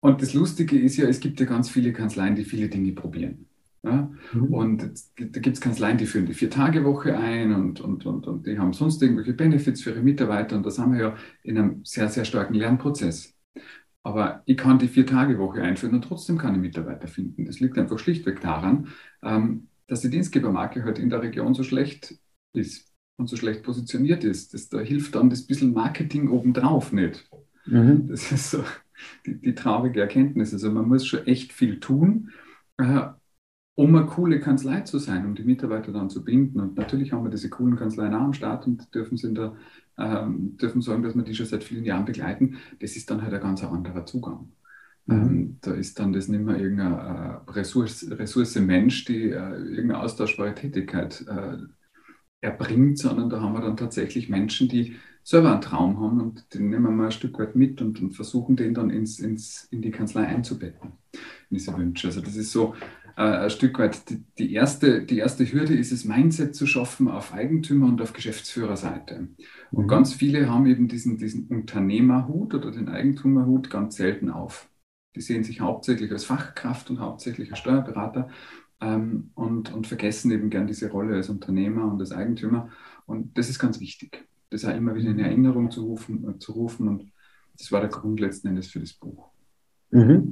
und 0.00 0.20
das 0.20 0.34
Lustige 0.34 0.78
ist 0.78 0.96
ja, 0.96 1.06
es 1.06 1.20
gibt 1.20 1.38
ja 1.38 1.46
ganz 1.46 1.70
viele 1.70 1.92
Kanzleien, 1.92 2.34
die 2.34 2.44
viele 2.44 2.68
Dinge 2.68 2.92
probieren. 2.92 3.46
Ja? 3.84 4.10
Mhm. 4.32 4.54
Und 4.54 4.82
da 5.16 5.40
gibt 5.40 5.56
es 5.56 5.60
Kanzleien, 5.60 5.98
die 5.98 6.06
führen 6.06 6.26
die 6.26 6.34
Vier-Tage-Woche 6.34 7.16
ein 7.16 7.54
und, 7.54 7.80
und, 7.80 8.04
und, 8.06 8.26
und 8.26 8.46
die 8.46 8.58
haben 8.58 8.72
sonst 8.72 9.00
irgendwelche 9.02 9.32
Benefits 9.32 9.82
für 9.82 9.90
ihre 9.90 10.02
Mitarbeiter. 10.02 10.56
Und 10.56 10.66
das 10.66 10.78
haben 10.78 10.92
wir 10.92 11.00
ja 11.00 11.16
in 11.42 11.58
einem 11.58 11.84
sehr, 11.84 12.08
sehr 12.08 12.24
starken 12.24 12.54
Lernprozess. 12.54 13.34
Aber 14.02 14.42
ich 14.46 14.56
kann 14.56 14.78
die 14.78 14.88
Vier-Tage-Woche 14.88 15.62
einführen 15.62 15.94
und 15.94 16.02
trotzdem 16.02 16.38
keine 16.38 16.58
Mitarbeiter 16.58 17.06
finden. 17.06 17.44
Das 17.44 17.60
liegt 17.60 17.78
einfach 17.78 17.98
schlichtweg 17.98 18.40
daran, 18.40 18.88
ähm, 19.22 19.68
dass 19.86 20.00
die 20.00 20.10
Dienstgebermarke 20.10 20.84
halt 20.84 20.98
in 20.98 21.10
der 21.10 21.22
Region 21.22 21.54
so 21.54 21.62
schlecht 21.62 22.16
ist 22.52 22.92
und 23.16 23.28
so 23.28 23.36
schlecht 23.36 23.62
positioniert 23.62 24.24
ist. 24.24 24.54
Das, 24.54 24.68
da 24.68 24.80
hilft 24.80 25.14
dann 25.14 25.30
das 25.30 25.46
bisschen 25.46 25.72
Marketing 25.72 26.30
obendrauf 26.30 26.92
nicht. 26.92 27.28
Mhm. 27.66 28.08
Das 28.08 28.32
ist 28.32 28.50
so 28.50 28.64
die, 29.26 29.40
die, 29.40 29.54
traurige 29.54 30.00
Erkenntnis. 30.00 30.52
Also 30.52 30.70
man 30.70 30.88
muss 30.88 31.06
schon 31.06 31.26
echt 31.26 31.52
viel 31.52 31.78
tun, 31.78 32.30
äh, 32.78 33.08
um 33.74 33.94
eine 33.94 34.06
coole 34.06 34.40
Kanzlei 34.40 34.80
zu 34.82 34.98
sein, 34.98 35.24
um 35.24 35.34
die 35.34 35.44
Mitarbeiter 35.44 35.92
dann 35.92 36.10
zu 36.10 36.24
binden. 36.24 36.60
Und 36.60 36.76
natürlich 36.76 37.12
haben 37.12 37.24
wir 37.24 37.30
diese 37.30 37.48
coolen 37.48 37.76
Kanzleien 37.76 38.14
auch 38.14 38.20
am 38.20 38.32
Start 38.34 38.66
und 38.66 38.94
dürfen, 38.94 39.16
sind 39.16 39.38
da, 39.38 39.56
ähm, 39.98 40.56
dürfen 40.58 40.82
sagen, 40.82 41.02
dass 41.02 41.14
wir 41.14 41.22
die 41.22 41.34
schon 41.34 41.46
seit 41.46 41.64
vielen 41.64 41.84
Jahren 41.84 42.04
begleiten. 42.04 42.58
Das 42.80 42.96
ist 42.96 43.10
dann 43.10 43.22
halt 43.22 43.32
ein 43.32 43.40
ganz 43.40 43.64
anderer 43.64 44.04
Zugang. 44.04 44.52
Mhm. 45.06 45.14
Ähm, 45.14 45.58
da 45.62 45.72
ist 45.72 45.98
dann 45.98 46.12
das 46.12 46.28
nicht 46.28 46.44
mehr 46.44 46.58
irgendeine 46.58 47.42
äh, 47.46 47.50
Ressource, 47.50 48.06
Ressource 48.10 48.56
Mensch, 48.56 49.04
die 49.06 49.30
äh, 49.30 49.54
irgendeine 49.54 50.00
austauschbare 50.00 50.54
Tätigkeit 50.54 51.24
äh, 51.26 51.56
erbringt, 52.40 52.98
sondern 52.98 53.30
da 53.30 53.40
haben 53.40 53.54
wir 53.54 53.62
dann 53.62 53.76
tatsächlich 53.76 54.28
Menschen, 54.28 54.68
die 54.68 54.96
selber 55.24 55.52
einen 55.52 55.60
Traum 55.60 56.00
haben 56.00 56.20
und 56.20 56.52
den 56.52 56.68
nehmen 56.68 56.84
wir 56.84 56.90
mal 56.90 57.06
ein 57.06 57.12
Stück 57.12 57.38
weit 57.38 57.54
mit 57.54 57.80
und, 57.80 58.02
und 58.02 58.10
versuchen 58.10 58.56
den 58.56 58.74
dann 58.74 58.90
ins, 58.90 59.20
ins, 59.20 59.68
in 59.70 59.80
die 59.80 59.92
Kanzlei 59.92 60.26
einzubetten, 60.26 60.92
in 61.12 61.56
diese 61.56 61.76
Wünsche. 61.76 62.08
Also 62.08 62.20
das 62.20 62.34
ist 62.34 62.50
so 62.50 62.74
ein 63.16 63.50
Stück 63.50 63.78
weit 63.78 64.08
die, 64.10 64.22
die, 64.38 64.52
erste, 64.52 65.04
die 65.04 65.18
erste 65.18 65.44
Hürde 65.44 65.74
ist 65.74 65.92
es, 65.92 66.04
Mindset 66.04 66.54
zu 66.54 66.66
schaffen 66.66 67.08
auf 67.08 67.32
Eigentümer- 67.32 67.88
und 67.88 68.00
auf 68.00 68.12
Geschäftsführerseite. 68.12 69.28
Und 69.70 69.84
mhm. 69.84 69.88
ganz 69.88 70.14
viele 70.14 70.50
haben 70.50 70.66
eben 70.66 70.88
diesen, 70.88 71.18
diesen 71.18 71.46
Unternehmerhut 71.48 72.54
oder 72.54 72.70
den 72.70 72.88
Eigentümerhut 72.88 73.70
ganz 73.70 73.96
selten 73.96 74.30
auf. 74.30 74.68
Die 75.14 75.20
sehen 75.20 75.44
sich 75.44 75.60
hauptsächlich 75.60 76.10
als 76.10 76.24
Fachkraft 76.24 76.90
und 76.90 77.00
hauptsächlich 77.00 77.50
als 77.50 77.58
Steuerberater 77.58 78.28
ähm, 78.80 79.30
und, 79.34 79.72
und 79.72 79.86
vergessen 79.86 80.30
eben 80.30 80.50
gern 80.50 80.66
diese 80.66 80.90
Rolle 80.90 81.16
als 81.16 81.28
Unternehmer 81.28 81.90
und 81.92 82.00
als 82.00 82.12
Eigentümer. 82.12 82.70
Und 83.06 83.36
das 83.36 83.50
ist 83.50 83.58
ganz 83.58 83.78
wichtig, 83.80 84.26
das 84.50 84.64
auch 84.64 84.74
immer 84.74 84.94
wieder 84.94 85.10
in 85.10 85.18
Erinnerung 85.18 85.70
zu 85.70 85.84
rufen, 85.84 86.28
äh, 86.28 86.38
zu 86.38 86.52
rufen. 86.52 86.88
Und 86.88 87.12
das 87.58 87.70
war 87.72 87.80
der 87.80 87.90
Grund 87.90 88.20
letzten 88.20 88.48
Endes 88.48 88.68
für 88.68 88.80
das 88.80 88.92
Buch. 88.94 89.30
Mhm. 89.90 90.30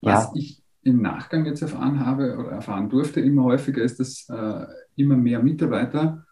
Was 0.00 0.24
ja. 0.24 0.32
ich 0.34 0.62
im 0.88 1.02
Nachgang 1.02 1.44
jetzt 1.46 1.62
erfahren 1.62 2.04
habe 2.04 2.36
oder 2.36 2.50
erfahren 2.50 2.88
durfte, 2.88 3.20
immer 3.20 3.44
häufiger 3.44 3.82
ist, 3.82 4.00
dass 4.00 4.28
äh, 4.28 4.66
immer 4.96 5.16
mehr 5.16 5.42
Mitarbeiter 5.42 6.24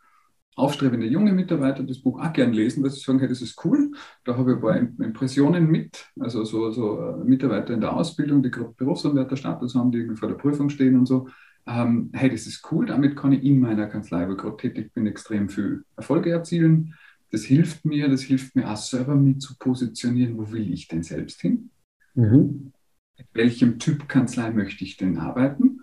aufstrebende 0.56 1.06
junge 1.06 1.32
Mitarbeiter 1.32 1.82
das 1.82 2.00
Buch 2.00 2.18
auch 2.18 2.32
gern 2.32 2.52
lesen, 2.52 2.82
weil 2.82 2.90
sie 2.90 3.00
sagen, 3.00 3.18
hey, 3.18 3.28
das 3.28 3.42
ist 3.42 3.62
cool. 3.64 3.90
Da 4.24 4.36
habe 4.36 4.52
ich 4.52 4.56
ein 4.56 4.62
paar 4.62 5.06
Impressionen 5.06 5.70
mit, 5.70 6.06
also 6.18 6.44
so, 6.44 6.70
so 6.70 6.98
äh, 6.98 7.24
Mitarbeiter 7.24 7.74
in 7.74 7.82
der 7.82 7.92
Ausbildung, 7.92 8.42
die 8.42 8.50
gerade 8.50 8.72
Berufsanwärterstatus 8.74 9.74
haben, 9.74 9.92
die 9.92 9.98
irgendwie 9.98 10.16
vor 10.16 10.28
der 10.28 10.36
Prüfung 10.36 10.70
stehen 10.70 10.98
und 10.98 11.06
so. 11.06 11.28
Ähm, 11.66 12.10
hey, 12.14 12.30
das 12.30 12.46
ist 12.46 12.66
cool, 12.72 12.86
damit 12.86 13.16
kann 13.16 13.32
ich 13.32 13.44
in 13.44 13.60
meiner 13.60 13.86
Kanzlei, 13.86 14.26
wo 14.26 14.32
ich 14.32 14.38
gerade 14.38 14.56
tätig 14.56 14.94
bin, 14.94 15.06
extrem 15.06 15.50
viel 15.50 15.84
Erfolge 15.94 16.30
erzielen. 16.30 16.94
Das 17.30 17.42
hilft 17.42 17.84
mir, 17.84 18.08
das 18.08 18.22
hilft 18.22 18.56
mir 18.56 18.70
auch 18.70 18.76
selber 18.76 19.14
mit 19.14 19.42
zu 19.42 19.58
positionieren, 19.58 20.38
wo 20.38 20.50
will 20.52 20.72
ich 20.72 20.88
denn 20.88 21.02
selbst 21.02 21.42
hin? 21.42 21.70
Mhm. 22.14 22.72
Mit 23.18 23.28
welchem 23.32 23.78
Typ 23.78 24.08
Kanzlei 24.08 24.50
möchte 24.50 24.84
ich 24.84 24.96
denn 24.96 25.18
arbeiten? 25.18 25.80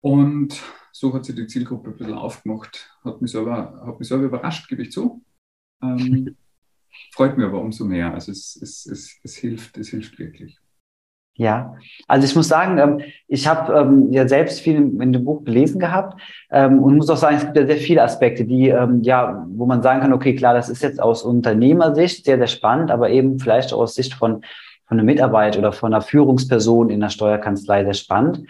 Und 0.00 0.62
so 0.92 1.14
hat 1.14 1.24
sich 1.24 1.34
die 1.34 1.46
Zielgruppe 1.46 1.90
ein 1.90 1.96
bisschen 1.96 2.14
aufgemacht. 2.14 2.94
Hat 3.02 3.22
mich 3.22 3.30
selber, 3.30 3.82
hat 3.86 3.98
mich 3.98 4.08
selber 4.08 4.24
überrascht, 4.24 4.68
gebe 4.68 4.82
ich 4.82 4.92
zu. 4.92 5.22
Ähm, 5.82 6.36
freut 7.12 7.36
mich 7.36 7.46
aber 7.46 7.60
umso 7.60 7.84
mehr. 7.84 8.12
Also 8.12 8.30
es, 8.30 8.56
es, 8.60 8.86
es, 8.86 9.18
es, 9.22 9.36
hilft, 9.36 9.78
es 9.78 9.88
hilft 9.88 10.18
wirklich. 10.18 10.58
Ja, 11.36 11.74
also 12.06 12.26
ich 12.26 12.36
muss 12.36 12.46
sagen, 12.46 12.78
ähm, 12.78 13.00
ich 13.26 13.48
habe 13.48 13.72
ähm, 13.72 14.12
ja 14.12 14.28
selbst 14.28 14.60
viel 14.60 14.76
in 14.76 15.12
dem 15.12 15.24
Buch 15.24 15.44
gelesen 15.44 15.80
gehabt 15.80 16.20
ähm, 16.50 16.80
und 16.80 16.96
muss 16.96 17.10
auch 17.10 17.16
sagen, 17.16 17.36
es 17.36 17.44
gibt 17.44 17.56
ja 17.56 17.66
sehr 17.66 17.78
viele 17.78 18.02
Aspekte, 18.02 18.44
die 18.44 18.66
ja, 19.02 19.44
wo 19.48 19.66
man 19.66 19.82
sagen 19.82 20.00
kann, 20.00 20.12
okay, 20.12 20.36
klar, 20.36 20.54
das 20.54 20.68
ist 20.68 20.82
jetzt 20.82 21.02
aus 21.02 21.24
Unternehmersicht 21.24 22.24
sehr, 22.24 22.38
sehr 22.38 22.46
spannend, 22.46 22.92
aber 22.92 23.10
eben 23.10 23.40
vielleicht 23.40 23.72
auch 23.72 23.80
aus 23.80 23.96
Sicht 23.96 24.14
von 24.14 24.44
von 24.86 24.98
einer 24.98 25.04
Mitarbeit 25.04 25.58
oder 25.58 25.72
von 25.72 25.92
einer 25.92 26.02
Führungsperson 26.02 26.90
in 26.90 27.00
der 27.00 27.10
Steuerkanzlei 27.10 27.84
sehr 27.84 27.94
spannend. 27.94 28.46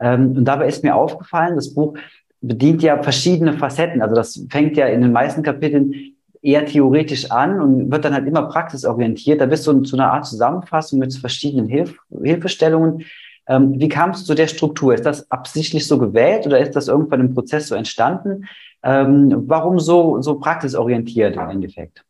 Ähm, 0.00 0.36
und 0.36 0.44
dabei 0.44 0.66
ist 0.66 0.82
mir 0.82 0.94
aufgefallen, 0.94 1.56
das 1.56 1.74
Buch 1.74 1.96
bedient 2.40 2.82
ja 2.82 3.02
verschiedene 3.02 3.54
Facetten. 3.54 4.02
Also 4.02 4.14
das 4.14 4.44
fängt 4.50 4.76
ja 4.76 4.86
in 4.86 5.02
den 5.02 5.12
meisten 5.12 5.42
Kapiteln 5.42 6.16
eher 6.42 6.64
theoretisch 6.66 7.30
an 7.30 7.60
und 7.60 7.90
wird 7.90 8.04
dann 8.04 8.14
halt 8.14 8.26
immer 8.26 8.42
praxisorientiert. 8.42 9.40
Da 9.40 9.46
bist 9.46 9.66
du 9.66 9.80
zu 9.80 9.96
einer 9.96 10.12
Art 10.12 10.26
Zusammenfassung 10.26 10.98
mit 10.98 11.14
verschiedenen 11.14 11.66
Hilf 11.66 11.98
Hilfestellungen. 12.22 13.04
Ähm, 13.48 13.78
wie 13.78 13.88
kam 13.88 14.10
es 14.10 14.24
zu 14.24 14.34
der 14.34 14.48
Struktur? 14.48 14.94
Ist 14.94 15.06
das 15.06 15.30
absichtlich 15.30 15.86
so 15.86 15.98
gewählt 15.98 16.46
oder 16.46 16.58
ist 16.58 16.76
das 16.76 16.88
irgendwann 16.88 17.20
im 17.20 17.34
Prozess 17.34 17.68
so 17.68 17.74
entstanden? 17.74 18.46
Ähm, 18.82 19.44
warum 19.46 19.78
so, 19.78 20.20
so 20.20 20.38
praxisorientiert 20.38 21.36
im 21.36 21.48
Endeffekt? 21.48 22.04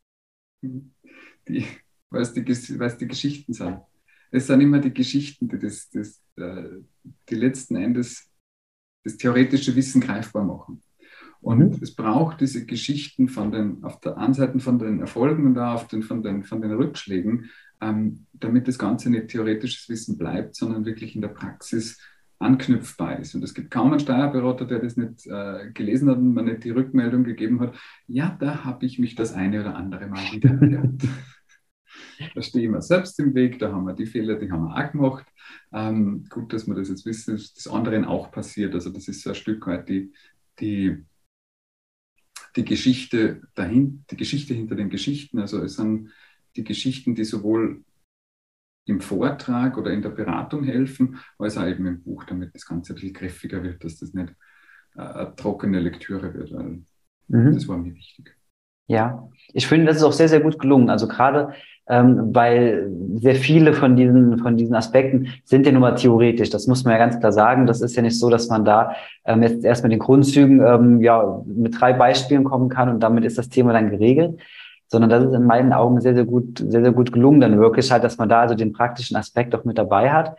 Die, 0.63 1.67
weil 2.11 2.23
es 2.23 2.33
die, 2.33 2.45
die 2.45 3.09
Geschichten 3.09 3.53
sind 3.53 3.79
es 4.31 4.47
sind 4.47 4.61
immer 4.61 4.79
die 4.79 4.93
Geschichten, 4.93 5.49
die 5.49 5.59
das, 5.59 5.89
das, 5.91 6.23
äh, 6.37 6.65
die 7.29 7.35
letzten 7.35 7.77
Endes 7.77 8.31
das 9.05 9.17
theoretische 9.17 9.75
Wissen 9.77 10.01
greifbar 10.01 10.45
machen. 10.45 10.83
Und 11.41 11.59
mhm. 11.59 11.79
es 11.81 11.95
braucht 11.95 12.41
diese 12.41 12.67
Geschichten 12.67 13.29
von 13.29 13.53
den, 13.53 13.85
auf 13.85 14.01
der 14.01 14.17
einen 14.19 14.35
Seite 14.35 14.59
von 14.59 14.79
den 14.79 15.01
Erfolgen 15.01 15.47
und 15.47 15.59
auch 15.59 15.75
auf 15.75 15.89
den, 15.89 16.03
von, 16.03 16.23
den, 16.23 16.43
von 16.43 16.61
den 16.61 16.73
Rückschlägen, 16.73 17.51
ähm, 17.81 18.27
damit 18.33 18.67
das 18.67 18.79
Ganze 18.79 19.11
nicht 19.11 19.29
theoretisches 19.29 19.89
Wissen 19.89 20.19
bleibt, 20.19 20.57
sondern 20.57 20.85
wirklich 20.85 21.15
in 21.15 21.21
der 21.21 21.29
Praxis 21.29 22.01
anknüpfbar 22.39 23.21
ist. 23.21 23.35
Und 23.35 23.45
es 23.45 23.55
gibt 23.55 23.71
kaum 23.71 23.93
einen 23.93 24.01
Steuerberater, 24.01 24.67
der 24.67 24.81
das 24.81 24.97
nicht 24.97 25.27
äh, 25.27 25.71
gelesen 25.73 26.11
hat 26.11 26.19
und 26.19 26.35
mir 26.35 26.43
nicht 26.43 26.65
die 26.65 26.71
Rückmeldung 26.71 27.25
gegeben 27.25 27.61
hat, 27.61 27.77
ja, 28.09 28.37
da 28.41 28.65
habe 28.65 28.85
ich 28.85 28.99
mich 28.99 29.15
das 29.15 29.33
eine 29.33 29.61
oder 29.61 29.77
andere 29.77 30.09
Mal 30.09 30.33
wieder 30.33 30.55
gehört. 30.57 31.03
Da 32.35 32.43
stehen 32.43 32.73
wir 32.73 32.83
selbst 32.83 33.19
im 33.21 33.35
Weg, 33.35 33.59
da 33.59 33.73
haben 33.73 33.85
wir 33.85 33.95
die 33.95 34.07
Fehler, 34.07 34.37
die 34.37 34.51
haben 34.51 34.65
wir 34.65 34.77
auch 34.77 34.93
gemacht. 34.93 35.27
Ähm, 35.73 36.25
gut, 36.29 36.53
dass 36.53 36.67
wir 36.67 36.75
das 36.75 36.89
jetzt 36.89 37.07
wissen, 37.07 37.37
dass 37.37 37.55
das 37.55 37.69
anderen 37.69 38.05
auch 38.05 38.31
passiert. 38.31 38.75
Also 38.75 38.91
das 38.91 39.09
ist 39.09 39.23
so 39.23 39.31
ein 39.31 39.37
Stück 39.37 39.67
weit 39.67 39.89
die, 39.89 40.13
die, 40.61 41.05
die 42.57 42.65
Geschichte 42.65 43.43
dahin, 43.55 44.05
die 44.11 44.17
Geschichte 44.17 44.55
hinter 44.55 44.75
den 44.75 44.91
Geschichten. 44.91 45.39
Also 45.39 45.63
es 45.63 45.77
sind 45.77 46.13
die 46.57 46.65
Geschichten, 46.65 47.15
die 47.15 47.25
sowohl 47.25 47.85
im 48.87 49.01
Vortrag 49.01 49.77
oder 49.77 49.91
in 49.91 50.03
der 50.03 50.11
Beratung 50.11 50.65
helfen, 50.65 51.19
als 51.39 51.59
auch 51.59 51.67
eben 51.67 51.87
im 51.87 52.03
Buch, 52.03 52.25
damit 52.25 52.55
das 52.55 52.67
Ganze 52.67 52.93
ein 52.93 52.95
bisschen 52.95 53.15
kräftiger 53.15 53.63
wird, 53.63 53.85
dass 53.85 53.99
das 53.99 54.15
nicht 54.15 54.33
äh, 54.95 55.01
eine 55.01 55.35
trockene 55.37 55.81
Lektüre 55.81 56.33
wird, 56.33 56.53
weil 56.53 56.85
mhm. 57.29 57.53
das 57.53 57.67
war 57.69 57.79
mir 57.79 57.95
wichtig. 57.95 58.37
Ja, 58.89 59.29
ich 59.53 59.67
finde, 59.67 59.87
das 59.87 59.97
ist 59.97 60.05
auch 60.05 60.13
sehr, 60.13 60.29
sehr 60.29 60.41
gut 60.41 60.61
gelungen. 60.61 60.91
Also 60.91 61.09
gerade 61.09 61.55
ähm, 61.89 62.35
weil 62.35 62.91
sehr 63.15 63.37
viele 63.37 63.73
von 63.73 63.97
diesen, 63.97 64.39
von 64.39 64.57
diesen 64.57 64.75
Aspekten 64.75 65.29
sind 65.45 65.67
ja 65.67 65.73
nun 65.73 65.83
mal 65.83 65.95
theoretisch. 65.95 66.51
Das 66.51 66.67
muss 66.67 66.85
man 66.85 66.93
ja 66.95 66.99
ganz 66.99 67.19
klar 67.19 67.33
sagen. 67.33 67.67
Das 67.67 67.81
ist 67.81 67.95
ja 67.95 68.03
nicht 68.03 68.19
so, 68.19 68.29
dass 68.29 68.49
man 68.49 68.65
da 68.65 68.93
ähm, 69.25 69.43
jetzt 69.43 69.65
erst 69.65 69.83
mit 69.83 69.93
den 69.93 70.01
Grundzügen 70.01 70.61
ähm, 70.67 71.01
ja, 71.01 71.43
mit 71.47 71.81
drei 71.81 71.93
Beispielen 71.93 72.45
kommen 72.45 72.69
kann 72.69 72.89
und 72.89 73.01
damit 73.01 73.25
ist 73.25 73.39
das 73.39 73.49
Thema 73.49 73.73
dann 73.73 73.91
geregelt. 73.91 74.41
Sondern 74.89 75.11
das 75.11 75.25
ist 75.25 75.35
in 75.35 75.45
meinen 75.45 75.73
Augen 75.73 76.01
sehr, 76.01 76.15
sehr 76.15 76.25
gut, 76.25 76.59
sehr, 76.59 76.83
sehr 76.83 76.93
gut 76.93 77.13
gelungen, 77.13 77.41
dann 77.41 77.59
wirklich 77.59 77.91
halt, 77.91 78.05
dass 78.05 78.19
man 78.19 78.29
da 78.29 78.43
also 78.43 78.55
den 78.55 78.73
praktischen 78.73 79.17
Aspekt 79.17 79.55
auch 79.55 79.65
mit 79.65 79.79
dabei 79.79 80.11
hat. 80.13 80.37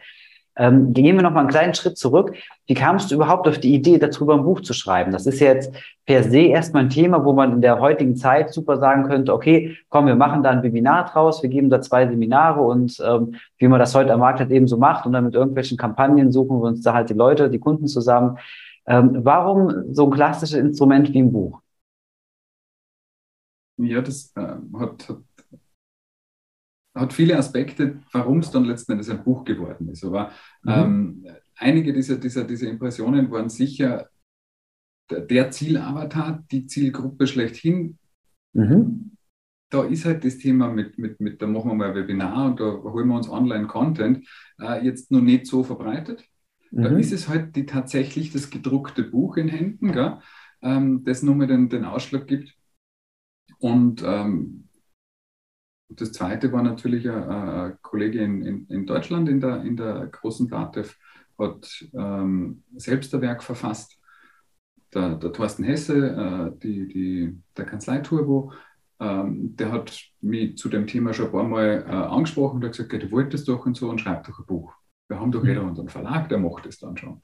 Ähm, 0.57 0.93
gehen 0.93 1.15
wir 1.15 1.23
noch 1.23 1.31
mal 1.31 1.41
einen 1.41 1.49
kleinen 1.49 1.75
Schritt 1.75 1.97
zurück. 1.97 2.35
Wie 2.65 2.73
kamst 2.73 3.11
du 3.11 3.15
überhaupt 3.15 3.47
auf 3.47 3.59
die 3.59 3.75
Idee, 3.75 3.99
darüber 3.99 4.33
ein 4.33 4.43
Buch 4.43 4.61
zu 4.61 4.73
schreiben? 4.73 5.11
Das 5.11 5.27
ist 5.27 5.39
jetzt 5.39 5.71
per 6.05 6.23
se 6.23 6.39
erstmal 6.39 6.83
ein 6.83 6.89
Thema, 6.89 7.23
wo 7.23 7.33
man 7.33 7.53
in 7.53 7.61
der 7.61 7.79
heutigen 7.79 8.15
Zeit 8.15 8.51
super 8.53 8.77
sagen 8.77 9.03
könnte, 9.03 9.33
okay, 9.33 9.77
komm, 9.89 10.07
wir 10.07 10.15
machen 10.15 10.41
da 10.41 10.49
ein 10.49 10.63
Webinar 10.63 11.05
draus, 11.05 11.43
wir 11.43 11.49
geben 11.49 11.69
da 11.69 11.79
zwei 11.81 12.07
Seminare 12.07 12.61
und 12.61 12.97
ähm, 13.05 13.35
wie 13.59 13.67
man 13.67 13.79
das 13.79 13.93
heute 13.93 14.13
am 14.13 14.19
Markt 14.19 14.39
halt 14.39 14.51
eben 14.51 14.67
so 14.67 14.77
macht 14.77 15.05
und 15.05 15.13
dann 15.13 15.25
mit 15.25 15.35
irgendwelchen 15.35 15.77
Kampagnen 15.77 16.31
suchen 16.31 16.59
wir 16.59 16.67
uns 16.67 16.81
da 16.81 16.93
halt 16.93 17.09
die 17.09 17.13
Leute, 17.13 17.49
die 17.51 17.59
Kunden 17.59 17.87
zusammen. 17.87 18.37
Ähm, 18.87 19.19
warum 19.23 19.93
so 19.93 20.05
ein 20.05 20.11
klassisches 20.11 20.57
Instrument 20.57 21.13
wie 21.13 21.19
ein 21.19 21.31
Buch? 21.31 21.61
Ja, 23.77 24.01
das 24.01 24.33
äh, 24.35 24.41
hat, 24.79 25.07
hat 25.07 25.17
hat 26.99 27.13
viele 27.13 27.37
Aspekte, 27.37 27.99
warum 28.11 28.39
es 28.39 28.51
dann 28.51 28.65
letzten 28.65 28.93
Endes 28.93 29.09
ein 29.09 29.23
Buch 29.23 29.43
geworden 29.43 29.89
ist. 29.89 30.03
Aber 30.03 30.31
mhm. 30.63 30.71
ähm, 30.71 31.25
einige 31.55 31.93
dieser, 31.93 32.17
dieser, 32.17 32.43
dieser 32.43 32.69
Impressionen 32.69 33.29
waren 33.31 33.49
sicher 33.49 34.09
der, 35.09 35.51
Zielavatar, 35.51 36.43
die 36.51 36.67
Zielgruppe 36.67 37.27
schlechthin. 37.27 37.97
Mhm. 38.53 39.11
Da 39.69 39.83
ist 39.83 40.05
halt 40.05 40.23
das 40.23 40.37
Thema 40.37 40.69
mit, 40.69 40.97
mit, 40.97 41.19
mit, 41.19 41.41
da 41.41 41.47
machen 41.47 41.71
wir 41.71 41.75
mal 41.75 41.89
ein 41.89 41.95
Webinar 41.95 42.45
und 42.45 42.59
da 42.59 42.65
holen 42.65 43.07
wir 43.07 43.15
uns 43.15 43.29
Online-Content, 43.29 44.25
äh, 44.61 44.85
jetzt 44.85 45.11
noch 45.11 45.21
nicht 45.21 45.45
so 45.45 45.63
verbreitet. 45.63 46.23
Mhm. 46.71 46.83
Da 46.83 46.89
ist 46.97 47.11
es 47.11 47.27
halt 47.27 47.55
die, 47.55 47.65
tatsächlich 47.65 48.31
das 48.31 48.49
gedruckte 48.49 49.03
Buch 49.03 49.37
in 49.37 49.49
Händen, 49.49 49.91
gell, 49.91 50.19
ähm, 50.61 51.03
das 51.03 51.23
nur 51.23 51.35
mal 51.35 51.47
den, 51.47 51.69
den 51.69 51.85
Ausschlag 51.85 52.27
gibt. 52.27 52.55
Und 53.59 54.03
ähm, 54.05 54.66
und 55.89 56.01
das 56.01 56.11
zweite 56.11 56.51
war 56.51 56.63
natürlich 56.63 57.09
eine, 57.09 57.77
Kollege 57.81 58.19
in, 58.19 58.41
in, 58.41 58.67
in, 58.67 58.85
Deutschland 58.85 59.29
in 59.29 59.39
der, 59.39 59.61
in 59.63 59.77
der 59.77 60.07
großen 60.07 60.47
DATEV, 60.47 60.95
hat 61.37 61.85
ähm, 61.93 62.63
selbst 62.75 63.13
ein 63.13 63.21
Werk 63.21 63.43
verfasst. 63.43 63.97
Der, 64.93 65.15
der 65.15 65.33
Thorsten 65.33 65.63
Hesse, 65.63 65.95
äh, 65.95 66.59
die, 66.59 66.87
die, 66.87 67.37
der 67.55 67.65
Kanzlei 67.65 67.99
Turbo, 67.99 68.53
ähm, 68.99 69.55
der 69.55 69.71
hat 69.71 69.99
mich 70.21 70.57
zu 70.57 70.69
dem 70.69 70.87
Thema 70.87 71.13
schon 71.13 71.27
ein 71.27 71.31
paar 71.31 71.43
Mal 71.43 71.85
äh, 71.87 71.91
angesprochen 71.91 72.57
und 72.57 72.65
hat 72.65 72.71
gesagt, 72.71 72.91
du 72.91 73.11
wolltest 73.11 73.47
doch 73.47 73.65
und 73.65 73.77
so 73.77 73.89
und 73.89 74.01
schreib 74.01 74.25
doch 74.25 74.39
ein 74.39 74.45
Buch. 74.45 74.73
Wir 75.07 75.19
haben 75.19 75.31
doch 75.31 75.43
mhm. 75.43 75.49
jeder 75.49 75.63
unseren 75.63 75.89
Verlag, 75.89 76.29
der 76.29 76.39
macht 76.39 76.65
es 76.65 76.79
dann 76.79 76.97
schon. 76.97 77.21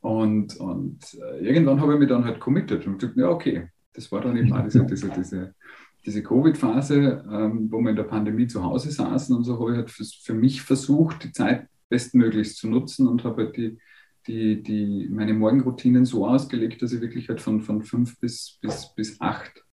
Und, 0.00 0.56
und 0.56 0.98
äh, 1.14 1.46
irgendwann 1.46 1.80
habe 1.80 1.92
ich 1.94 1.98
mich 1.98 2.08
dann 2.08 2.24
halt 2.24 2.40
committed 2.40 2.86
und 2.86 2.98
gesagt, 2.98 3.18
ja, 3.18 3.28
okay. 3.28 3.68
Das 3.92 4.10
war 4.12 4.20
dann 4.20 4.36
eben 4.36 4.52
auch 4.52 4.62
diese, 4.62 4.86
diese, 4.86 5.10
diese, 5.10 5.54
diese 6.04 6.22
Covid-Phase, 6.22 7.24
ähm, 7.30 7.70
wo 7.70 7.80
wir 7.80 7.90
in 7.90 7.96
der 7.96 8.04
Pandemie 8.04 8.46
zu 8.46 8.62
Hause 8.64 8.90
saßen 8.90 9.36
und 9.36 9.44
so 9.44 9.60
habe 9.60 9.72
ich 9.72 9.76
halt 9.76 9.90
für, 9.90 10.04
für 10.04 10.34
mich 10.34 10.62
versucht, 10.62 11.24
die 11.24 11.32
Zeit 11.32 11.66
bestmöglichst 11.88 12.56
zu 12.56 12.68
nutzen 12.68 13.06
und 13.06 13.24
habe 13.24 13.44
halt 13.44 13.56
die, 13.56 13.78
die, 14.26 14.62
die, 14.62 15.08
meine 15.10 15.34
Morgenroutinen 15.34 16.04
so 16.04 16.26
ausgelegt, 16.26 16.82
dass 16.82 16.92
ich 16.92 17.00
wirklich 17.00 17.28
halt 17.28 17.40
von, 17.40 17.60
von 17.60 17.82
fünf 17.82 18.18
bis, 18.20 18.58
bis, 18.60 18.94
bis 18.94 19.20
acht 19.20 19.64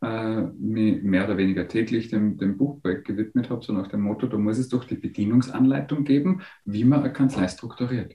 äh, 0.00 0.42
mehr 0.42 1.24
oder 1.24 1.36
weniger 1.36 1.68
täglich 1.68 2.08
dem, 2.08 2.38
dem 2.38 2.56
Buchprojekt 2.56 3.06
gewidmet 3.06 3.50
habe, 3.50 3.64
so 3.64 3.72
nach 3.72 3.88
dem 3.88 4.02
Motto, 4.02 4.26
da 4.26 4.38
muss 4.38 4.58
es 4.58 4.68
doch 4.68 4.84
die 4.84 4.96
Bedienungsanleitung 4.96 6.04
geben, 6.04 6.42
wie 6.64 6.84
man 6.84 7.00
eine 7.00 7.12
Kanzlei 7.12 7.48
strukturiert. 7.48 8.14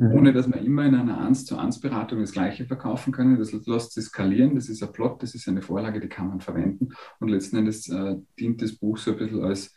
Mhm. 0.00 0.12
Ohne 0.12 0.32
dass 0.32 0.48
man 0.48 0.64
immer 0.64 0.86
in 0.86 0.94
einer 0.94 1.20
1 1.20 1.44
zu 1.44 1.58
1 1.58 1.80
Beratung 1.80 2.20
das 2.20 2.32
Gleiche 2.32 2.64
verkaufen 2.64 3.12
können. 3.12 3.38
Das 3.38 3.52
lässt 3.52 3.92
sich 3.92 4.04
skalieren, 4.06 4.54
das 4.54 4.70
ist 4.70 4.82
ein 4.82 4.92
Plot, 4.92 5.22
das 5.22 5.34
ist 5.34 5.46
eine 5.46 5.60
Vorlage, 5.60 6.00
die 6.00 6.08
kann 6.08 6.28
man 6.28 6.40
verwenden. 6.40 6.88
Und 7.18 7.28
letzten 7.28 7.58
Endes 7.58 7.86
äh, 7.90 8.16
dient 8.38 8.62
das 8.62 8.76
Buch 8.76 8.96
so 8.96 9.10
ein 9.10 9.18
bisschen 9.18 9.44
als 9.44 9.76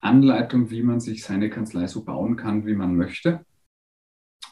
Anleitung, 0.00 0.70
wie 0.70 0.82
man 0.82 1.00
sich 1.00 1.24
seine 1.24 1.48
Kanzlei 1.48 1.86
so 1.86 2.04
bauen 2.04 2.36
kann, 2.36 2.66
wie 2.66 2.74
man 2.74 2.94
möchte. 2.94 3.46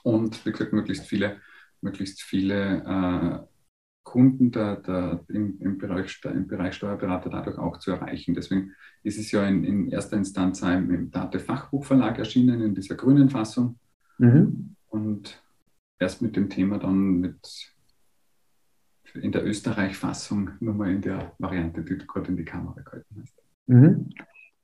Und 0.02 0.46
wie 0.46 0.52
gesagt, 0.52 0.72
möglichst 0.72 1.04
viele, 1.04 1.42
möglichst 1.82 2.22
viele 2.22 2.82
äh, 2.82 3.46
Kunden 4.04 4.50
der, 4.50 4.76
der, 4.76 5.24
im, 5.28 5.60
im, 5.60 5.76
Bereich, 5.76 6.18
im 6.24 6.46
Bereich 6.46 6.72
Steuerberater 6.72 7.28
dadurch 7.28 7.58
auch 7.58 7.76
zu 7.80 7.90
erreichen. 7.90 8.32
Deswegen 8.32 8.72
ist 9.02 9.18
es 9.18 9.30
ja 9.30 9.46
in, 9.46 9.62
in 9.62 9.88
erster 9.90 10.16
Instanz 10.16 10.62
im, 10.62 10.90
im 10.90 11.10
Date 11.10 11.42
Fachbuchverlag 11.42 12.18
erschienen, 12.18 12.62
in 12.62 12.74
dieser 12.74 12.94
grünen 12.94 13.28
Fassung. 13.28 13.78
Mhm. 14.16 14.74
Und 14.92 15.42
erst 15.98 16.20
mit 16.20 16.36
dem 16.36 16.50
Thema 16.50 16.78
dann 16.78 17.20
mit 17.20 17.72
in 19.14 19.32
der 19.32 19.44
Österreich-Fassung 19.44 20.50
nochmal 20.60 20.90
in 20.90 21.00
der 21.00 21.32
Variante, 21.38 21.82
die 21.82 21.98
du 21.98 22.06
gerade 22.06 22.28
in 22.28 22.36
die 22.36 22.44
Kamera 22.44 22.80
gehalten 22.80 23.16
hast. 23.20 23.34
Mhm. 23.66 24.10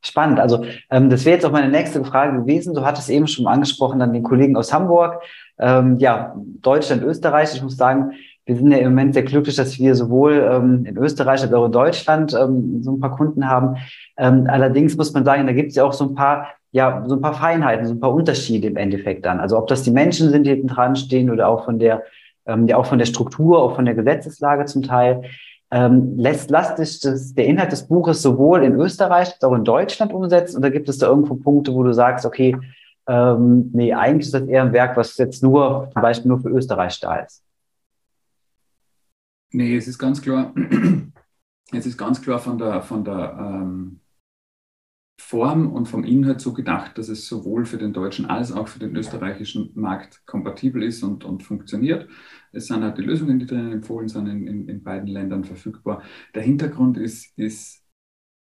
Spannend. 0.01 0.39
Also 0.39 0.65
ähm, 0.91 1.11
das 1.11 1.25
wäre 1.25 1.37
jetzt 1.37 1.45
auch 1.45 1.51
meine 1.51 1.71
nächste 1.71 2.05
Frage 2.05 2.41
gewesen. 2.41 2.75
Du 2.75 2.85
hattest 2.85 3.11
eben 3.11 3.27
schon 3.27 3.47
angesprochen, 3.47 3.99
dann 3.99 4.13
den 4.13 4.23
Kollegen 4.23 4.57
aus 4.57 4.73
Hamburg. 4.73 5.23
Ähm, 5.59 5.99
ja, 5.99 6.37
Deutschland, 6.63 7.03
Österreich. 7.03 7.55
Ich 7.55 7.63
muss 7.63 7.77
sagen, 7.77 8.13
wir 8.45 8.57
sind 8.57 8.71
ja 8.71 8.79
im 8.79 8.91
Moment 8.91 9.15
sehr 9.15 9.25
glücklich, 9.25 9.57
dass 9.57 9.79
wir 9.79 9.95
sowohl 9.95 10.35
ähm, 10.51 10.85
in 10.87 10.97
Österreich 10.97 11.43
als 11.43 11.53
auch 11.53 11.67
in 11.67 11.73
Deutschland 11.73 12.33
ähm, 12.33 12.83
so 12.83 12.93
ein 12.93 13.01
paar 13.01 13.17
Kunden 13.17 13.49
haben. 13.49 13.77
Ähm, 14.17 14.47
allerdings 14.49 14.97
muss 14.97 15.13
man 15.13 15.25
sagen, 15.25 15.47
da 15.47 15.53
gibt 15.53 15.71
es 15.71 15.77
ja 15.77 15.85
auch 15.85 15.93
so 15.93 16.05
ein 16.05 16.15
paar, 16.15 16.49
ja, 16.71 17.05
so 17.07 17.15
ein 17.15 17.21
paar 17.21 17.35
Feinheiten, 17.35 17.87
so 17.87 17.95
ein 17.95 18.01
paar 18.01 18.13
Unterschiede 18.13 18.69
im 18.69 18.77
Endeffekt 18.77 19.25
dann. 19.25 19.41
Also 19.41 19.57
ob 19.57 19.69
das 19.69 19.83
die 19.83 19.91
Menschen 19.91 20.31
sind, 20.31 20.45
die 20.45 20.51
hinten 20.51 20.69
dran 20.69 20.97
stehen 20.97 21.31
oder 21.31 21.49
auch 21.49 21.65
von 21.65 21.79
der, 21.79 22.05
ähm, 22.47 22.67
ja, 22.67 22.77
auch 22.77 22.87
von 22.87 22.99
der 22.99 23.07
Struktur, 23.07 23.63
auch 23.63 23.75
von 23.75 23.85
der 23.85 23.95
Gesetzeslage 23.95 24.67
zum 24.67 24.83
Teil. 24.83 25.23
Ähm, 25.71 26.17
lässt, 26.17 26.51
lässt 26.51 26.77
sich 26.79 27.01
das, 27.01 27.35
der 27.35 27.47
Inhalt 27.47 27.73
des 27.73 27.87
Buches 27.87 28.23
sowohl 28.23 28.65
in 28.65 28.75
Österreich 28.75 29.33
als 29.35 29.43
auch 29.43 29.55
in 29.55 29.65
Deutschland 29.65 30.13
umsetzen? 30.13 30.59
Oder 30.59 30.71
gibt 30.71 30.89
es 30.89 30.99
da 30.99 31.09
irgendwo 31.09 31.35
Punkte, 31.35 31.75
wo 31.75 31.83
du 31.83 31.93
sagst, 31.93 32.25
okay, 32.27 32.57
ähm, 33.07 33.71
nee, 33.73 33.93
eigentlich 33.95 34.27
ist 34.27 34.35
das 34.35 34.47
eher 34.47 34.63
ein 34.63 34.73
Werk, 34.73 34.97
was 34.97 35.17
jetzt 35.17 35.43
nur 35.43 35.89
zum 35.93 36.03
Beispiel 36.03 36.29
nur 36.29 36.41
für 36.41 36.51
Österreich 36.51 37.01
da 37.01 37.17
ist? 37.17 37.43
Nee, 39.51 39.77
es 39.77 39.89
ist 39.89 39.99
ganz 39.99 40.21
klar, 40.21 40.53
es 41.73 41.87
ist 41.87 41.97
ganz 41.97 42.21
klar 42.21 42.39
von 42.39 42.59
der, 42.59 42.83
von 42.83 43.05
der 43.05 43.37
ähm, 43.39 44.01
Form 45.29 45.71
und 45.71 45.89
vom 45.89 46.05
Inhalt 46.05 46.41
so 46.41 46.55
gedacht, 46.55 46.97
dass 46.97 47.11
es 47.11 47.27
sowohl 47.27 47.67
für 47.67 47.77
den 47.77 47.93
deutschen 47.93 48.25
als 48.25 48.51
auch 48.51 48.67
für 48.67 48.79
den 48.79 48.97
österreichischen 48.97 49.73
Markt 49.75 50.25
kompatibel 50.25 50.83
ist 50.83 51.03
und, 51.03 51.23
und 51.23 51.43
funktioniert. 51.43 52.09
Es 52.51 52.69
sind 52.69 52.83
halt 52.83 52.97
die 52.97 53.03
Lösungen, 53.03 53.39
die 53.39 53.45
drinnen 53.45 53.71
empfohlen 53.71 54.09
sind, 54.09 54.27
in, 54.27 54.47
in, 54.47 54.69
in 54.71 54.83
beiden 54.83 55.07
Ländern 55.07 55.45
verfügbar. 55.45 56.03
Der 56.35 56.41
Hintergrund 56.41 56.97
ist, 56.97 57.37
ist 57.37 57.85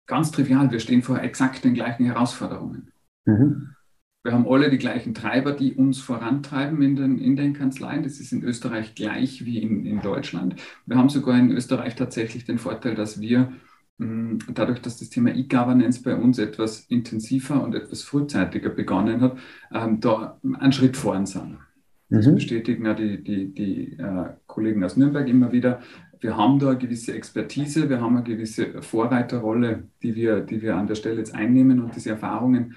ganz 0.06 0.30
trivial. 0.30 0.70
Wir 0.70 0.78
stehen 0.78 1.02
vor 1.02 1.20
exakt 1.20 1.64
den 1.64 1.74
gleichen 1.74 2.04
Herausforderungen. 2.04 2.92
Mhm. 3.24 3.74
Wir 4.22 4.32
haben 4.32 4.46
alle 4.46 4.70
die 4.70 4.78
gleichen 4.78 5.12
Treiber, 5.12 5.50
die 5.50 5.74
uns 5.74 5.98
vorantreiben 5.98 6.82
in 6.82 6.94
den, 6.94 7.18
in 7.18 7.34
den 7.34 7.52
Kanzleien. 7.52 8.04
Das 8.04 8.20
ist 8.20 8.30
in 8.30 8.44
Österreich 8.44 8.94
gleich 8.94 9.44
wie 9.44 9.58
in, 9.58 9.86
in 9.86 10.02
Deutschland. 10.02 10.54
Wir 10.86 10.96
haben 10.96 11.08
sogar 11.08 11.36
in 11.36 11.50
Österreich 11.50 11.96
tatsächlich 11.96 12.44
den 12.44 12.58
Vorteil, 12.58 12.94
dass 12.94 13.20
wir 13.20 13.52
dadurch, 14.52 14.80
dass 14.80 14.98
das 14.98 15.10
Thema 15.10 15.34
E-Governance 15.34 16.02
bei 16.02 16.16
uns 16.16 16.38
etwas 16.38 16.80
intensiver 16.86 17.62
und 17.62 17.74
etwas 17.74 18.02
frühzeitiger 18.02 18.70
begonnen 18.70 19.20
hat, 19.20 19.36
ähm, 19.72 20.00
da 20.00 20.38
einen 20.58 20.72
Schritt 20.72 20.96
voran 20.96 21.26
sind. 21.26 21.58
Das 22.08 22.26
mhm. 22.26 22.34
bestätigen 22.34 22.86
ja 22.86 22.94
die, 22.94 23.22
die, 23.22 23.54
die 23.54 23.98
äh, 23.98 24.30
Kollegen 24.46 24.82
aus 24.82 24.96
Nürnberg 24.96 25.28
immer 25.28 25.52
wieder. 25.52 25.80
Wir 26.20 26.36
haben 26.36 26.58
da 26.58 26.70
eine 26.70 26.78
gewisse 26.78 27.14
Expertise, 27.14 27.88
wir 27.88 28.00
haben 28.00 28.16
eine 28.16 28.24
gewisse 28.24 28.82
Vorreiterrolle, 28.82 29.84
die 30.02 30.14
wir, 30.14 30.40
die 30.40 30.60
wir 30.60 30.76
an 30.76 30.86
der 30.86 30.94
Stelle 30.94 31.18
jetzt 31.18 31.34
einnehmen 31.34 31.80
und 31.80 31.94
diese 31.94 32.10
Erfahrungen 32.10 32.76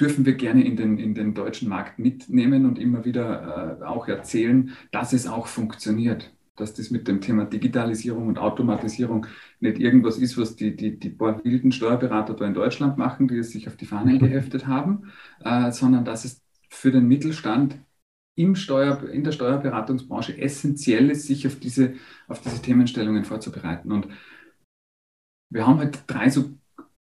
dürfen 0.00 0.24
wir 0.24 0.34
gerne 0.34 0.64
in 0.64 0.76
den, 0.76 0.98
in 0.98 1.14
den 1.14 1.34
deutschen 1.34 1.68
Markt 1.68 1.98
mitnehmen 1.98 2.66
und 2.66 2.78
immer 2.78 3.04
wieder 3.04 3.78
äh, 3.80 3.84
auch 3.84 4.06
erzählen, 4.08 4.70
dass 4.92 5.12
es 5.12 5.26
auch 5.26 5.46
funktioniert. 5.46 6.32
Dass 6.58 6.74
das 6.74 6.90
mit 6.90 7.08
dem 7.08 7.20
Thema 7.20 7.44
Digitalisierung 7.44 8.28
und 8.28 8.38
Automatisierung 8.38 9.26
nicht 9.60 9.78
irgendwas 9.78 10.18
ist, 10.18 10.36
was 10.36 10.56
die, 10.56 10.76
die, 10.76 10.98
die 10.98 11.10
paar 11.10 11.42
wilden 11.44 11.72
Steuerberater 11.72 12.34
da 12.34 12.46
in 12.46 12.54
Deutschland 12.54 12.98
machen, 12.98 13.28
die 13.28 13.38
es 13.38 13.50
sich 13.50 13.68
auf 13.68 13.76
die 13.76 13.86
Fahnen 13.86 14.18
geheftet 14.20 14.66
haben, 14.66 15.12
äh, 15.44 15.70
sondern 15.72 16.04
dass 16.04 16.24
es 16.24 16.42
für 16.70 16.90
den 16.90 17.08
Mittelstand 17.08 17.78
im 18.36 18.54
Steuer, 18.54 19.02
in 19.10 19.24
der 19.24 19.32
Steuerberatungsbranche 19.32 20.38
essentiell 20.38 21.10
ist, 21.10 21.26
sich 21.26 21.46
auf 21.46 21.58
diese, 21.58 21.94
auf 22.28 22.40
diese 22.40 22.62
Themenstellungen 22.62 23.24
vorzubereiten. 23.24 23.90
Und 23.90 24.08
wir 25.50 25.66
haben 25.66 25.78
halt 25.78 26.04
drei 26.06 26.30
so 26.30 26.50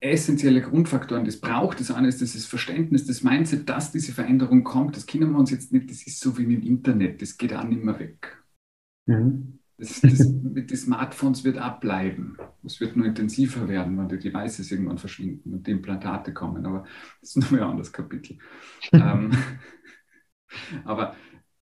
essentielle 0.05 0.61
Grundfaktoren, 0.61 1.25
das 1.25 1.41
braucht. 1.41 1.81
Das 1.81 1.91
eine 1.91 2.09
ist 2.09 2.21
das 2.21 2.47
Verständnis, 2.47 3.07
das 3.07 3.23
Mindset, 3.23 3.69
dass 3.69 3.91
diese 3.91 4.13
Veränderung 4.13 4.63
kommt. 4.63 4.97
Das 4.97 5.07
kennen 5.07 5.33
wir 5.33 5.39
uns 5.39 5.51
jetzt 5.51 5.73
nicht, 5.73 5.91
das 5.91 6.07
ist 6.07 6.21
so 6.21 6.37
wie 6.39 6.47
mit 6.47 6.63
dem 6.63 6.69
Internet, 6.69 7.23
das 7.23 7.37
geht 7.37 7.55
auch 7.55 7.65
nicht 7.65 7.83
mehr 7.83 7.99
weg. 7.99 8.44
Mhm. 9.07 9.59
Das, 9.77 10.01
das, 10.01 10.19
den 10.21 10.69
Smartphones 10.69 11.43
wird 11.43 11.59
abbleiben. 11.59 12.39
Es 12.63 12.81
wird 12.81 12.97
nur 12.97 13.07
intensiver 13.07 13.69
werden, 13.69 13.99
wenn 13.99 14.09
die 14.09 14.19
Devices 14.19 14.71
irgendwann 14.71 14.99
verschwinden 14.99 15.53
und 15.53 15.67
die 15.67 15.73
Implantate 15.73 16.33
kommen. 16.33 16.65
Aber 16.65 16.85
das 17.21 17.35
ist 17.35 17.51
nur 17.51 17.61
ein 17.61 17.71
anderes 17.71 17.93
Kapitel. 17.93 18.39
ähm, 18.93 19.33
aber 20.85 21.17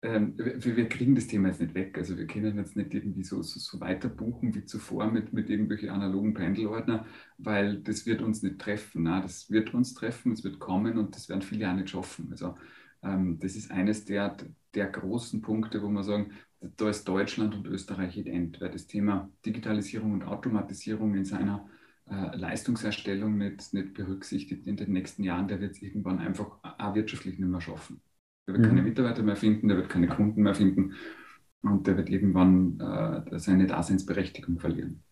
ähm, 0.00 0.34
wir, 0.38 0.76
wir, 0.76 0.88
kriegen 0.88 1.14
das 1.16 1.26
Thema 1.26 1.48
jetzt 1.48 1.60
nicht 1.60 1.74
weg. 1.74 1.98
Also 1.98 2.16
wir 2.16 2.26
können 2.26 2.56
jetzt 2.56 2.76
nicht 2.76 2.94
irgendwie 2.94 3.24
so, 3.24 3.42
so, 3.42 3.58
so 3.58 3.80
weiter 3.80 4.08
buchen 4.08 4.54
wie 4.54 4.64
zuvor 4.64 5.10
mit, 5.10 5.32
mit 5.32 5.50
irgendwelchen 5.50 5.90
analogen 5.90 6.34
Pendelordner, 6.34 7.04
weil 7.36 7.80
das 7.82 8.06
wird 8.06 8.22
uns 8.22 8.42
nicht 8.42 8.58
treffen. 8.58 9.02
Na, 9.02 9.20
das 9.20 9.50
wird 9.50 9.74
uns 9.74 9.94
treffen, 9.94 10.32
es 10.32 10.44
wird 10.44 10.60
kommen 10.60 10.98
und 10.98 11.14
das 11.14 11.28
werden 11.28 11.42
viele 11.42 11.68
auch 11.68 11.74
nicht 11.74 11.90
schaffen. 11.90 12.28
Also 12.30 12.56
ähm, 13.02 13.38
das 13.40 13.56
ist 13.56 13.70
eines 13.70 14.04
der, 14.04 14.36
der 14.74 14.86
großen 14.86 15.42
Punkte, 15.42 15.82
wo 15.82 15.88
wir 15.88 16.04
sagen, 16.04 16.32
da 16.60 16.88
ist 16.88 17.06
Deutschland 17.06 17.54
und 17.54 17.66
Österreich 17.66 18.16
ident, 18.16 18.60
weil 18.60 18.70
das 18.70 18.86
Thema 18.86 19.30
Digitalisierung 19.46 20.12
und 20.12 20.24
Automatisierung 20.24 21.14
in 21.14 21.24
seiner 21.24 21.68
äh, 22.10 22.36
Leistungserstellung 22.36 23.38
nicht, 23.38 23.72
nicht 23.74 23.94
berücksichtigt 23.94 24.66
in 24.66 24.76
den 24.76 24.92
nächsten 24.92 25.22
Jahren, 25.22 25.48
der 25.48 25.60
wird 25.60 25.72
es 25.72 25.82
irgendwann 25.82 26.18
einfach 26.18 26.58
auch 26.62 26.94
wirtschaftlich 26.94 27.38
nicht 27.38 27.48
mehr 27.48 27.60
schaffen. 27.60 28.00
Der 28.46 28.54
wird 28.54 28.64
mhm. 28.64 28.68
keine 28.68 28.82
Mitarbeiter 28.82 29.22
mehr 29.22 29.36
finden, 29.36 29.68
der 29.68 29.76
wird 29.76 29.88
keine 29.88 30.08
Kunden 30.08 30.42
mehr 30.42 30.54
finden 30.54 30.94
und 31.62 31.86
der 31.86 31.96
wird 31.96 32.08
irgendwann 32.08 32.80
äh, 32.80 33.38
seine 33.38 33.66
Daseinsberechtigung 33.66 34.58
verlieren. 34.58 35.02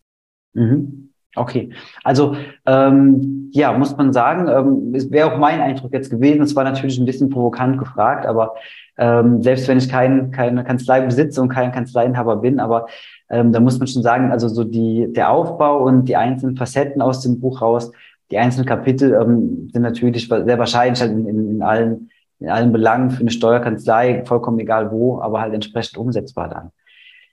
Mhm. 0.54 1.10
Okay, 1.34 1.70
also 2.02 2.34
ähm, 2.64 3.50
ja, 3.52 3.72
muss 3.76 3.94
man 3.96 4.12
sagen, 4.12 4.48
ähm, 4.48 4.94
es 4.94 5.10
wäre 5.10 5.32
auch 5.32 5.38
mein 5.38 5.60
Eindruck 5.60 5.92
jetzt 5.92 6.10
gewesen. 6.10 6.40
Es 6.42 6.56
war 6.56 6.64
natürlich 6.64 6.98
ein 6.98 7.04
bisschen 7.04 7.28
provokant 7.28 7.78
gefragt, 7.78 8.24
aber 8.24 8.54
ähm, 8.96 9.42
selbst 9.42 9.68
wenn 9.68 9.76
ich 9.76 9.88
kein, 9.90 10.30
keine 10.30 10.64
Kanzlei 10.64 11.02
besitze 11.02 11.42
und 11.42 11.50
kein 11.50 11.72
Kanzleienhaber 11.72 12.36
bin, 12.36 12.58
aber 12.58 12.86
ähm, 13.28 13.52
da 13.52 13.60
muss 13.60 13.78
man 13.78 13.86
schon 13.86 14.02
sagen, 14.02 14.30
also 14.32 14.48
so 14.48 14.64
die 14.64 15.12
der 15.12 15.30
Aufbau 15.30 15.84
und 15.84 16.06
die 16.06 16.16
einzelnen 16.16 16.56
Facetten 16.56 17.02
aus 17.02 17.20
dem 17.20 17.38
Buch 17.38 17.60
raus, 17.60 17.92
die 18.30 18.38
einzelnen 18.38 18.66
Kapitel 18.66 19.12
ähm, 19.12 19.68
sind 19.72 19.82
natürlich 19.82 20.28
sehr 20.28 20.58
wahrscheinlich 20.58 21.00
halt 21.02 21.12
in, 21.12 21.28
in, 21.28 21.50
in 21.56 21.62
allen 21.62 22.10
in 22.38 22.50
allen 22.50 22.72
Belangen 22.72 23.10
für 23.10 23.20
eine 23.20 23.30
Steuerkanzlei, 23.30 24.24
vollkommen 24.26 24.58
egal 24.58 24.90
wo, 24.90 25.20
aber 25.20 25.40
halt 25.40 25.54
entsprechend 25.54 25.96
umsetzbar 25.96 26.48
dann. 26.48 26.70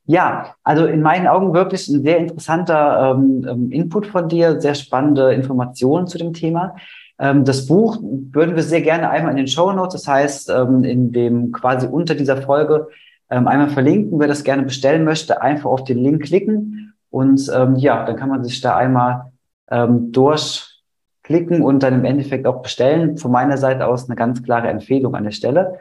Ja, 0.05 0.55
also 0.63 0.85
in 0.85 1.01
meinen 1.01 1.27
Augen 1.27 1.53
wirklich 1.53 1.87
ein 1.87 2.03
sehr 2.03 2.17
interessanter 2.17 3.15
ähm, 3.15 3.45
ähm, 3.49 3.71
Input 3.71 4.07
von 4.07 4.27
dir, 4.27 4.59
sehr 4.59 4.75
spannende 4.75 5.33
Informationen 5.33 6.07
zu 6.07 6.17
dem 6.17 6.33
Thema. 6.33 6.75
Ähm, 7.19 7.45
das 7.45 7.67
Buch 7.67 7.99
würden 8.01 8.55
wir 8.55 8.63
sehr 8.63 8.81
gerne 8.81 9.09
einmal 9.09 9.31
in 9.31 9.37
den 9.37 9.47
Show 9.47 9.71
Notes, 9.71 9.93
das 9.93 10.07
heißt 10.07 10.49
ähm, 10.49 10.83
in 10.83 11.13
dem 11.13 11.53
quasi 11.53 11.87
unter 11.87 12.15
dieser 12.15 12.41
Folge 12.41 12.87
ähm, 13.29 13.47
einmal 13.47 13.69
verlinken. 13.69 14.19
Wer 14.19 14.27
das 14.27 14.43
gerne 14.43 14.63
bestellen 14.63 15.05
möchte, 15.05 15.41
einfach 15.41 15.69
auf 15.69 15.85
den 15.85 15.99
Link 15.99 16.23
klicken 16.23 16.93
Und 17.09 17.49
ähm, 17.55 17.75
ja, 17.77 18.05
dann 18.05 18.17
kann 18.17 18.29
man 18.29 18.43
sich 18.43 18.59
da 18.59 18.75
einmal 18.75 19.31
ähm, 19.71 20.11
durchklicken 20.11 21.61
und 21.61 21.81
dann 21.81 21.93
im 21.93 22.05
Endeffekt 22.05 22.45
auch 22.45 22.61
bestellen. 22.61 23.17
Von 23.17 23.31
meiner 23.31 23.57
Seite 23.57 23.87
aus 23.87 24.09
eine 24.09 24.15
ganz 24.17 24.43
klare 24.43 24.67
Empfehlung 24.67 25.15
an 25.15 25.23
der 25.23 25.31
Stelle. 25.31 25.79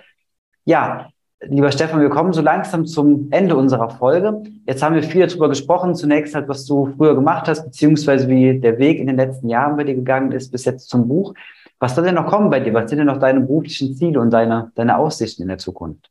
Ja, 0.64 1.08
lieber 1.48 1.72
Stefan, 1.72 2.00
wir 2.00 2.08
kommen 2.08 2.32
so 2.32 2.40
langsam 2.40 2.86
zum 2.86 3.28
Ende 3.30 3.56
unserer 3.56 3.90
Folge. 3.90 4.42
Jetzt 4.66 4.82
haben 4.82 4.94
wir 4.94 5.02
viel 5.02 5.26
darüber 5.26 5.48
gesprochen. 5.48 5.94
Zunächst 5.94 6.34
halt, 6.34 6.48
was 6.48 6.64
du 6.66 6.94
früher 6.96 7.14
gemacht 7.14 7.48
hast, 7.48 7.64
beziehungsweise 7.64 8.28
wie 8.28 8.60
der 8.60 8.78
Weg 8.78 8.98
in 8.98 9.06
den 9.06 9.16
letzten 9.16 9.48
Jahren 9.48 9.76
bei 9.76 9.84
dir 9.84 9.94
gegangen 9.94 10.32
ist, 10.32 10.50
bis 10.50 10.64
jetzt 10.64 10.88
zum 10.88 11.08
Buch. 11.08 11.34
Was 11.78 11.94
soll 11.94 12.04
denn 12.04 12.14
noch 12.14 12.26
kommen 12.26 12.50
bei 12.50 12.60
dir? 12.60 12.72
Was 12.74 12.88
sind 12.88 12.98
denn 12.98 13.08
noch 13.08 13.18
deine 13.18 13.40
beruflichen 13.40 13.96
Ziele 13.96 14.20
und 14.20 14.30
deine, 14.30 14.70
deine 14.74 14.96
Aussichten 14.96 15.42
in 15.42 15.48
der 15.48 15.58
Zukunft? 15.58 16.10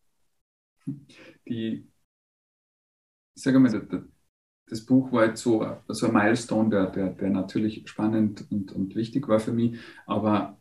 Die, 1.48 1.88
ich 3.36 3.42
sage 3.42 3.60
mal, 3.60 3.72
das 4.70 4.86
Buch 4.86 5.12
war 5.12 5.28
jetzt 5.28 5.42
so, 5.42 5.66
so 5.88 6.08
ein 6.08 6.14
Milestone, 6.14 6.70
der, 6.70 6.86
der, 6.88 7.08
der 7.10 7.30
natürlich 7.30 7.88
spannend 7.88 8.46
und, 8.52 8.72
und 8.74 8.96
wichtig 8.96 9.28
war 9.28 9.40
für 9.40 9.54
mich, 9.54 9.78
aber 10.06 10.61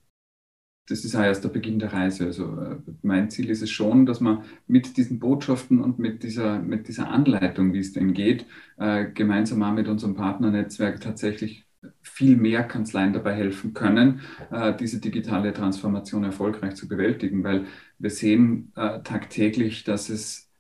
das 0.90 1.05
ist 1.05 1.14
auch 1.14 1.22
erst 1.22 1.44
der 1.44 1.50
Beginn 1.50 1.79
der 1.79 1.92
Reise. 1.92 2.26
Also 2.26 2.44
äh, 2.61 2.76
mein 3.03 3.31
Ziel 3.31 3.48
ist 3.48 3.62
es 3.62 3.70
schon, 3.70 4.07
dass 4.07 4.20
man 4.20 4.42
mit 4.66 4.96
diesen 4.96 5.20
Botschaften 5.20 5.81
und 5.81 6.00
mit 6.00 6.24
dieser, 6.24 6.59
mit 6.59 6.88
dieser 6.88 7.09
Anleitung, 7.09 7.72
wie 7.72 7.79
es 7.79 7.92
denn 7.92 8.12
geht, 8.12 8.44
äh, 8.76 9.07
gemeinsam 9.07 9.62
auch 9.62 9.72
mit 9.72 9.87
unserem 9.87 10.16
Partnernetzwerk 10.16 11.00
tatsächlich 11.00 11.64
viel 12.03 12.37
mehr 12.37 12.64
Kanzleien 12.64 13.12
dabei 13.12 13.35
helfen 13.35 13.72
können, 13.72 14.20
äh, 14.50 14.74
diese 14.76 15.00
digitale 15.00 15.55
Transformation 15.55 16.24
erfolgreich 16.24 16.74
zu 16.74 16.88
bewältigen, 16.88 17.44
weil 17.44 17.66
wir 17.98 18.11
sehen 18.11 18.72
tagtäglich, 18.74 19.85
dass 19.85 20.09
es 20.09 20.50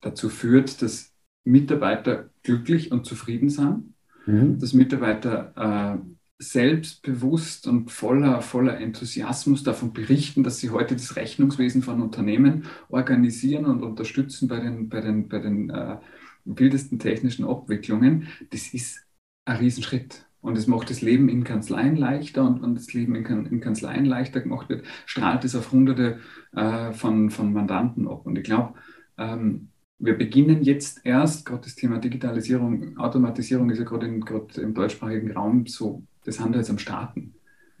dazu 0.00 0.30
führt, 0.30 0.80
dass 0.80 1.14
Mitarbeiter 1.44 2.30
glücklich 2.42 2.90
und 2.90 3.04
zufrieden 3.04 3.50
sind, 3.50 3.94
mhm. 4.24 4.58
dass 4.58 4.72
Mitarbeiter 4.72 6.00
selbstbewusst 6.38 7.66
und 7.66 7.90
voller, 7.90 8.42
voller 8.42 8.78
Enthusiasmus 8.78 9.62
davon 9.62 9.92
berichten, 9.92 10.42
dass 10.42 10.58
sie 10.58 10.70
heute 10.70 10.94
das 10.94 11.16
Rechnungswesen 11.16 11.82
von 11.82 12.02
Unternehmen 12.02 12.64
organisieren 12.88 13.64
und 13.64 13.82
unterstützen 13.82 14.46
bei 14.48 14.60
den, 14.60 14.88
bei 14.88 15.00
den, 15.00 15.28
bei 15.28 15.38
den 15.38 15.70
äh, 15.70 15.96
wildesten 16.44 16.98
technischen 16.98 17.46
Abwicklungen. 17.46 18.28
Das 18.50 18.74
ist 18.74 19.06
ein 19.46 19.56
Riesenschritt. 19.56 20.26
Und 20.42 20.56
es 20.56 20.66
macht 20.66 20.90
das 20.90 21.00
Leben 21.00 21.28
in 21.28 21.42
Kanzleien 21.42 21.96
leichter 21.96 22.46
und 22.46 22.62
wenn 22.62 22.74
das 22.74 22.92
Leben 22.92 23.16
in, 23.16 23.24
kan 23.24 23.46
in 23.46 23.60
Kanzleien 23.60 24.04
leichter 24.04 24.40
gemacht 24.40 24.68
wird, 24.68 24.86
strahlt 25.04 25.44
es 25.44 25.56
auf 25.56 25.72
Hunderte 25.72 26.20
äh, 26.52 26.92
von, 26.92 27.30
von 27.30 27.52
Mandanten 27.52 28.06
ab. 28.06 28.26
Und 28.26 28.36
ich 28.38 28.44
glaube, 28.44 28.74
ähm, 29.18 29.70
wir 29.98 30.16
beginnen 30.16 30.62
jetzt 30.62 31.00
erst, 31.04 31.46
gerade 31.46 31.62
das 31.62 31.74
Thema 31.74 31.98
Digitalisierung, 31.98 32.96
Automatisierung 32.98 33.70
ist 33.70 33.78
ja 33.78 33.84
gerade 33.84 34.06
im 34.06 34.74
deutschsprachigen 34.74 35.32
Raum 35.32 35.66
so, 35.66 36.04
das 36.26 36.40
haben 36.40 36.52
wir 36.52 36.58
jetzt 36.58 36.70
am 36.70 36.78
Starten. 36.78 37.34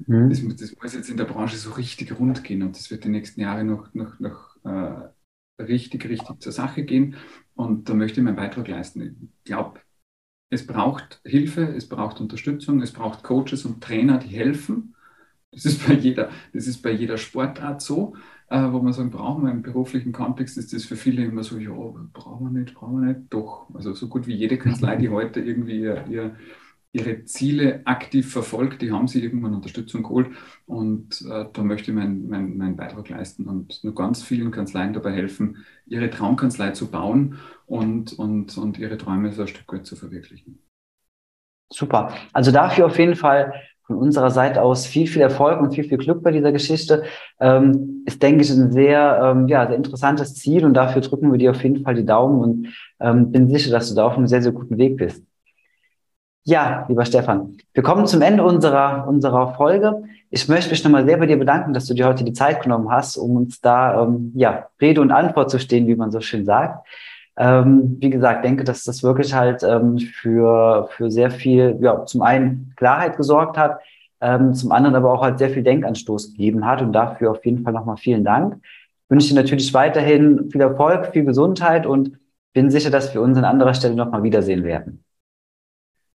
Mhm. 0.06 0.28
Das, 0.28 0.40
das, 0.56 0.76
muss 0.80 0.94
jetzt 0.94 1.10
in 1.10 1.16
der 1.16 1.24
Branche 1.24 1.56
so 1.56 1.72
richtig 1.72 2.18
rund 2.18 2.44
gehen 2.44 2.62
und 2.62 2.76
das 2.76 2.90
wird 2.90 3.04
die 3.04 3.08
nächsten 3.08 3.40
Jahre 3.40 3.64
noch, 3.64 3.92
noch, 3.94 4.18
noch 4.18 4.56
äh, 4.64 5.62
richtig, 5.62 6.08
richtig 6.08 6.40
zur 6.40 6.52
Sache 6.52 6.84
gehen. 6.84 7.16
Und 7.54 7.88
da 7.88 7.94
möchte 7.94 8.20
ich 8.20 8.24
meinen 8.24 8.36
Beitrag 8.36 8.68
leisten. 8.68 9.32
Ich 9.38 9.44
glaube, 9.44 9.80
es 10.50 10.66
braucht 10.66 11.20
Hilfe, 11.24 11.74
es 11.74 11.88
braucht 11.88 12.20
Unterstützung, 12.20 12.82
es 12.82 12.92
braucht 12.92 13.22
Coaches 13.22 13.64
und 13.64 13.82
Trainer, 13.82 14.18
die 14.18 14.28
helfen. 14.28 14.94
Das 15.50 15.64
ist 15.64 15.86
bei 15.86 15.94
jeder, 15.94 16.30
das 16.52 16.66
ist 16.66 16.82
bei 16.82 16.90
jeder 16.90 17.16
Sportart 17.16 17.80
so 17.80 18.14
äh, 18.48 18.72
wo 18.72 18.80
man 18.80 18.92
sagen, 18.92 19.10
brauchen 19.10 19.44
wir 19.44 19.50
im 19.50 19.62
beruflichen 19.62 20.12
Kontext, 20.12 20.56
ist 20.56 20.72
das 20.72 20.84
für 20.84 20.96
viele 20.96 21.24
immer 21.24 21.42
so, 21.42 21.58
ja, 21.58 21.72
brauchen 22.12 22.52
wir 22.52 22.60
nicht, 22.60 22.74
brauchen 22.74 23.00
wir 23.00 23.12
nicht, 23.12 23.20
doch. 23.30 23.68
Also 23.74 23.94
so 23.94 24.08
gut 24.08 24.26
wie 24.26 24.34
jede 24.34 24.58
Kanzlei, 24.58 24.96
die 24.96 25.08
heute 25.10 25.40
irgendwie 25.40 25.80
ihr, 25.80 26.06
ihr, 26.08 26.36
ihre 26.96 27.24
Ziele 27.24 27.82
aktiv 27.84 28.32
verfolgt, 28.32 28.80
die 28.80 28.90
haben 28.90 29.06
sie 29.06 29.22
irgendwann 29.22 29.54
Unterstützung 29.54 30.02
geholt 30.02 30.28
und 30.64 31.22
äh, 31.30 31.44
da 31.52 31.62
möchte 31.62 31.90
ich 31.90 31.96
meinen 31.96 32.28
mein, 32.28 32.56
mein 32.56 32.76
Beitrag 32.76 33.08
leisten 33.10 33.44
und 33.46 33.84
nur 33.84 33.94
ganz 33.94 34.22
vielen 34.22 34.50
Kanzleien 34.50 34.94
dabei 34.94 35.12
helfen, 35.12 35.64
ihre 35.86 36.08
Traumkanzlei 36.08 36.70
zu 36.70 36.90
bauen 36.90 37.38
und, 37.66 38.18
und, 38.18 38.56
und 38.56 38.78
ihre 38.78 38.96
Träume 38.96 39.32
so 39.32 39.42
ein 39.42 39.48
Stück 39.48 39.70
weit 39.72 39.86
zu 39.86 39.94
verwirklichen. 39.94 40.58
Super. 41.70 42.14
Also 42.32 42.50
dafür 42.50 42.86
auf 42.86 42.98
jeden 42.98 43.16
Fall 43.16 43.52
von 43.86 43.96
unserer 43.96 44.30
Seite 44.30 44.62
aus 44.62 44.86
viel, 44.86 45.06
viel 45.06 45.22
Erfolg 45.22 45.60
und 45.60 45.74
viel, 45.74 45.84
viel 45.84 45.98
Glück 45.98 46.22
bei 46.22 46.32
dieser 46.32 46.52
Geschichte. 46.52 47.04
Ähm, 47.40 48.04
ist, 48.06 48.22
denke 48.22 48.42
ich, 48.42 48.50
ein 48.50 48.72
sehr, 48.72 49.20
ähm, 49.22 49.48
ja, 49.48 49.66
sehr 49.66 49.76
interessantes 49.76 50.34
Ziel 50.34 50.64
und 50.64 50.74
dafür 50.74 51.02
drücken 51.02 51.30
wir 51.30 51.38
dir 51.38 51.50
auf 51.50 51.62
jeden 51.62 51.82
Fall 51.82 51.94
die 51.94 52.06
Daumen 52.06 52.40
und 52.40 52.68
ähm, 53.00 53.32
bin 53.32 53.48
sicher, 53.48 53.70
dass 53.70 53.88
du 53.88 53.94
da 53.94 54.06
auf 54.06 54.16
einem 54.16 54.28
sehr, 54.28 54.42
sehr 54.42 54.52
guten 54.52 54.78
Weg 54.78 54.96
bist. 54.96 55.25
Ja, 56.48 56.84
lieber 56.88 57.04
Stefan, 57.04 57.56
wir 57.74 57.82
kommen 57.82 58.06
zum 58.06 58.22
Ende 58.22 58.44
unserer, 58.44 59.08
unserer 59.08 59.54
Folge. 59.54 60.04
Ich 60.30 60.48
möchte 60.48 60.70
mich 60.70 60.84
nochmal 60.84 61.04
sehr 61.04 61.16
bei 61.16 61.26
dir 61.26 61.40
bedanken, 61.40 61.72
dass 61.72 61.86
du 61.86 61.94
dir 61.94 62.06
heute 62.06 62.22
die 62.22 62.34
Zeit 62.34 62.62
genommen 62.62 62.88
hast, 62.88 63.16
um 63.16 63.34
uns 63.34 63.60
da 63.60 64.04
ähm, 64.04 64.30
ja, 64.36 64.68
Rede 64.80 65.00
und 65.00 65.10
Antwort 65.10 65.50
zu 65.50 65.58
stehen, 65.58 65.88
wie 65.88 65.96
man 65.96 66.12
so 66.12 66.20
schön 66.20 66.44
sagt. 66.44 66.86
Ähm, 67.36 67.96
wie 67.98 68.10
gesagt, 68.10 68.44
denke, 68.44 68.62
dass 68.62 68.84
das 68.84 69.02
wirklich 69.02 69.34
halt 69.34 69.64
ähm, 69.64 69.98
für, 69.98 70.88
für 70.92 71.10
sehr 71.10 71.32
viel, 71.32 71.78
ja, 71.80 72.04
zum 72.06 72.22
einen 72.22 72.72
Klarheit 72.76 73.16
gesorgt 73.16 73.58
hat, 73.58 73.80
ähm, 74.20 74.54
zum 74.54 74.70
anderen 74.70 74.94
aber 74.94 75.12
auch 75.12 75.22
halt 75.22 75.40
sehr 75.40 75.50
viel 75.50 75.64
Denkanstoß 75.64 76.30
gegeben 76.30 76.64
hat 76.64 76.80
und 76.80 76.92
dafür 76.92 77.32
auf 77.32 77.44
jeden 77.44 77.64
Fall 77.64 77.72
nochmal 77.72 77.96
vielen 77.96 78.22
Dank. 78.22 78.54
Ich 78.62 79.10
wünsche 79.10 79.30
dir 79.30 79.34
natürlich 79.34 79.74
weiterhin 79.74 80.48
viel 80.52 80.60
Erfolg, 80.60 81.08
viel 81.12 81.24
Gesundheit 81.24 81.86
und 81.86 82.20
bin 82.52 82.70
sicher, 82.70 82.90
dass 82.90 83.12
wir 83.14 83.20
uns 83.20 83.36
an 83.36 83.44
anderer 83.44 83.74
Stelle 83.74 83.96
nochmal 83.96 84.22
wiedersehen 84.22 84.62
werden. 84.62 85.02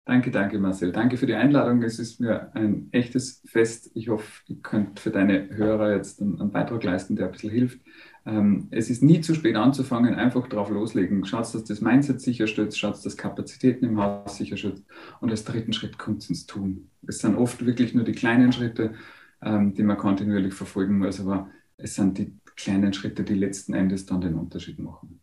Danke, 0.09 0.31
danke 0.31 0.59
Marcel. 0.59 0.91
Danke 0.91 1.19
für 1.19 1.27
die 1.27 1.35
Einladung. 1.35 1.83
Es 1.83 1.99
ist 1.99 2.19
mir 2.19 2.51
ein 2.55 2.89
echtes 2.93 3.43
Fest. 3.45 3.91
Ich 3.93 4.09
hoffe, 4.09 4.41
ihr 4.47 4.57
könnt 4.63 5.01
für 5.01 5.11
deine 5.11 5.51
Hörer 5.51 5.95
jetzt 5.95 6.23
einen, 6.23 6.41
einen 6.41 6.51
Beitrag 6.51 6.83
leisten, 6.83 7.15
der 7.15 7.27
ein 7.27 7.33
bisschen 7.33 7.51
hilft. 7.51 7.79
Ähm, 8.25 8.69
es 8.71 8.89
ist 8.89 9.03
nie 9.03 9.21
zu 9.21 9.35
spät 9.35 9.55
anzufangen, 9.57 10.15
einfach 10.15 10.49
drauf 10.49 10.71
loslegen. 10.71 11.27
Schaut, 11.27 11.53
dass 11.53 11.63
das 11.63 11.83
Mindset 11.83 12.23
sicherstellt, 12.23 12.75
schaut, 12.75 13.05
dass 13.05 13.19
Kapazitäten 13.19 13.85
im 13.85 14.01
Haus 14.01 14.39
sicherstellt 14.39 14.83
und 15.21 15.31
als 15.31 15.45
dritten 15.45 15.75
Schritt 15.75 15.99
kommt 15.99 16.23
es 16.23 16.31
ins 16.31 16.47
Tun. 16.47 16.89
Es 17.07 17.19
sind 17.19 17.37
oft 17.37 17.67
wirklich 17.67 17.93
nur 17.93 18.05
die 18.05 18.13
kleinen 18.13 18.51
Schritte, 18.51 18.95
ähm, 19.43 19.75
die 19.75 19.83
man 19.83 19.99
kontinuierlich 19.99 20.55
verfolgen 20.55 20.97
muss, 20.97 21.21
aber 21.21 21.51
es 21.77 21.97
sind 21.97 22.17
die 22.17 22.33
kleinen 22.57 22.95
Schritte, 22.95 23.25
die 23.25 23.35
letzten 23.35 23.75
Endes 23.75 24.07
dann 24.07 24.23
den 24.23 24.37
Unterschied 24.37 24.79
machen. 24.79 25.21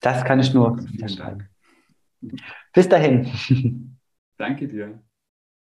Das 0.00 0.24
kann 0.24 0.40
ich 0.40 0.52
nur 0.52 0.72
unterschreiben. 0.72 1.48
Bis 2.72 2.88
dahin. 2.88 3.28
Danke 4.40 4.66
dir. 4.68 5.02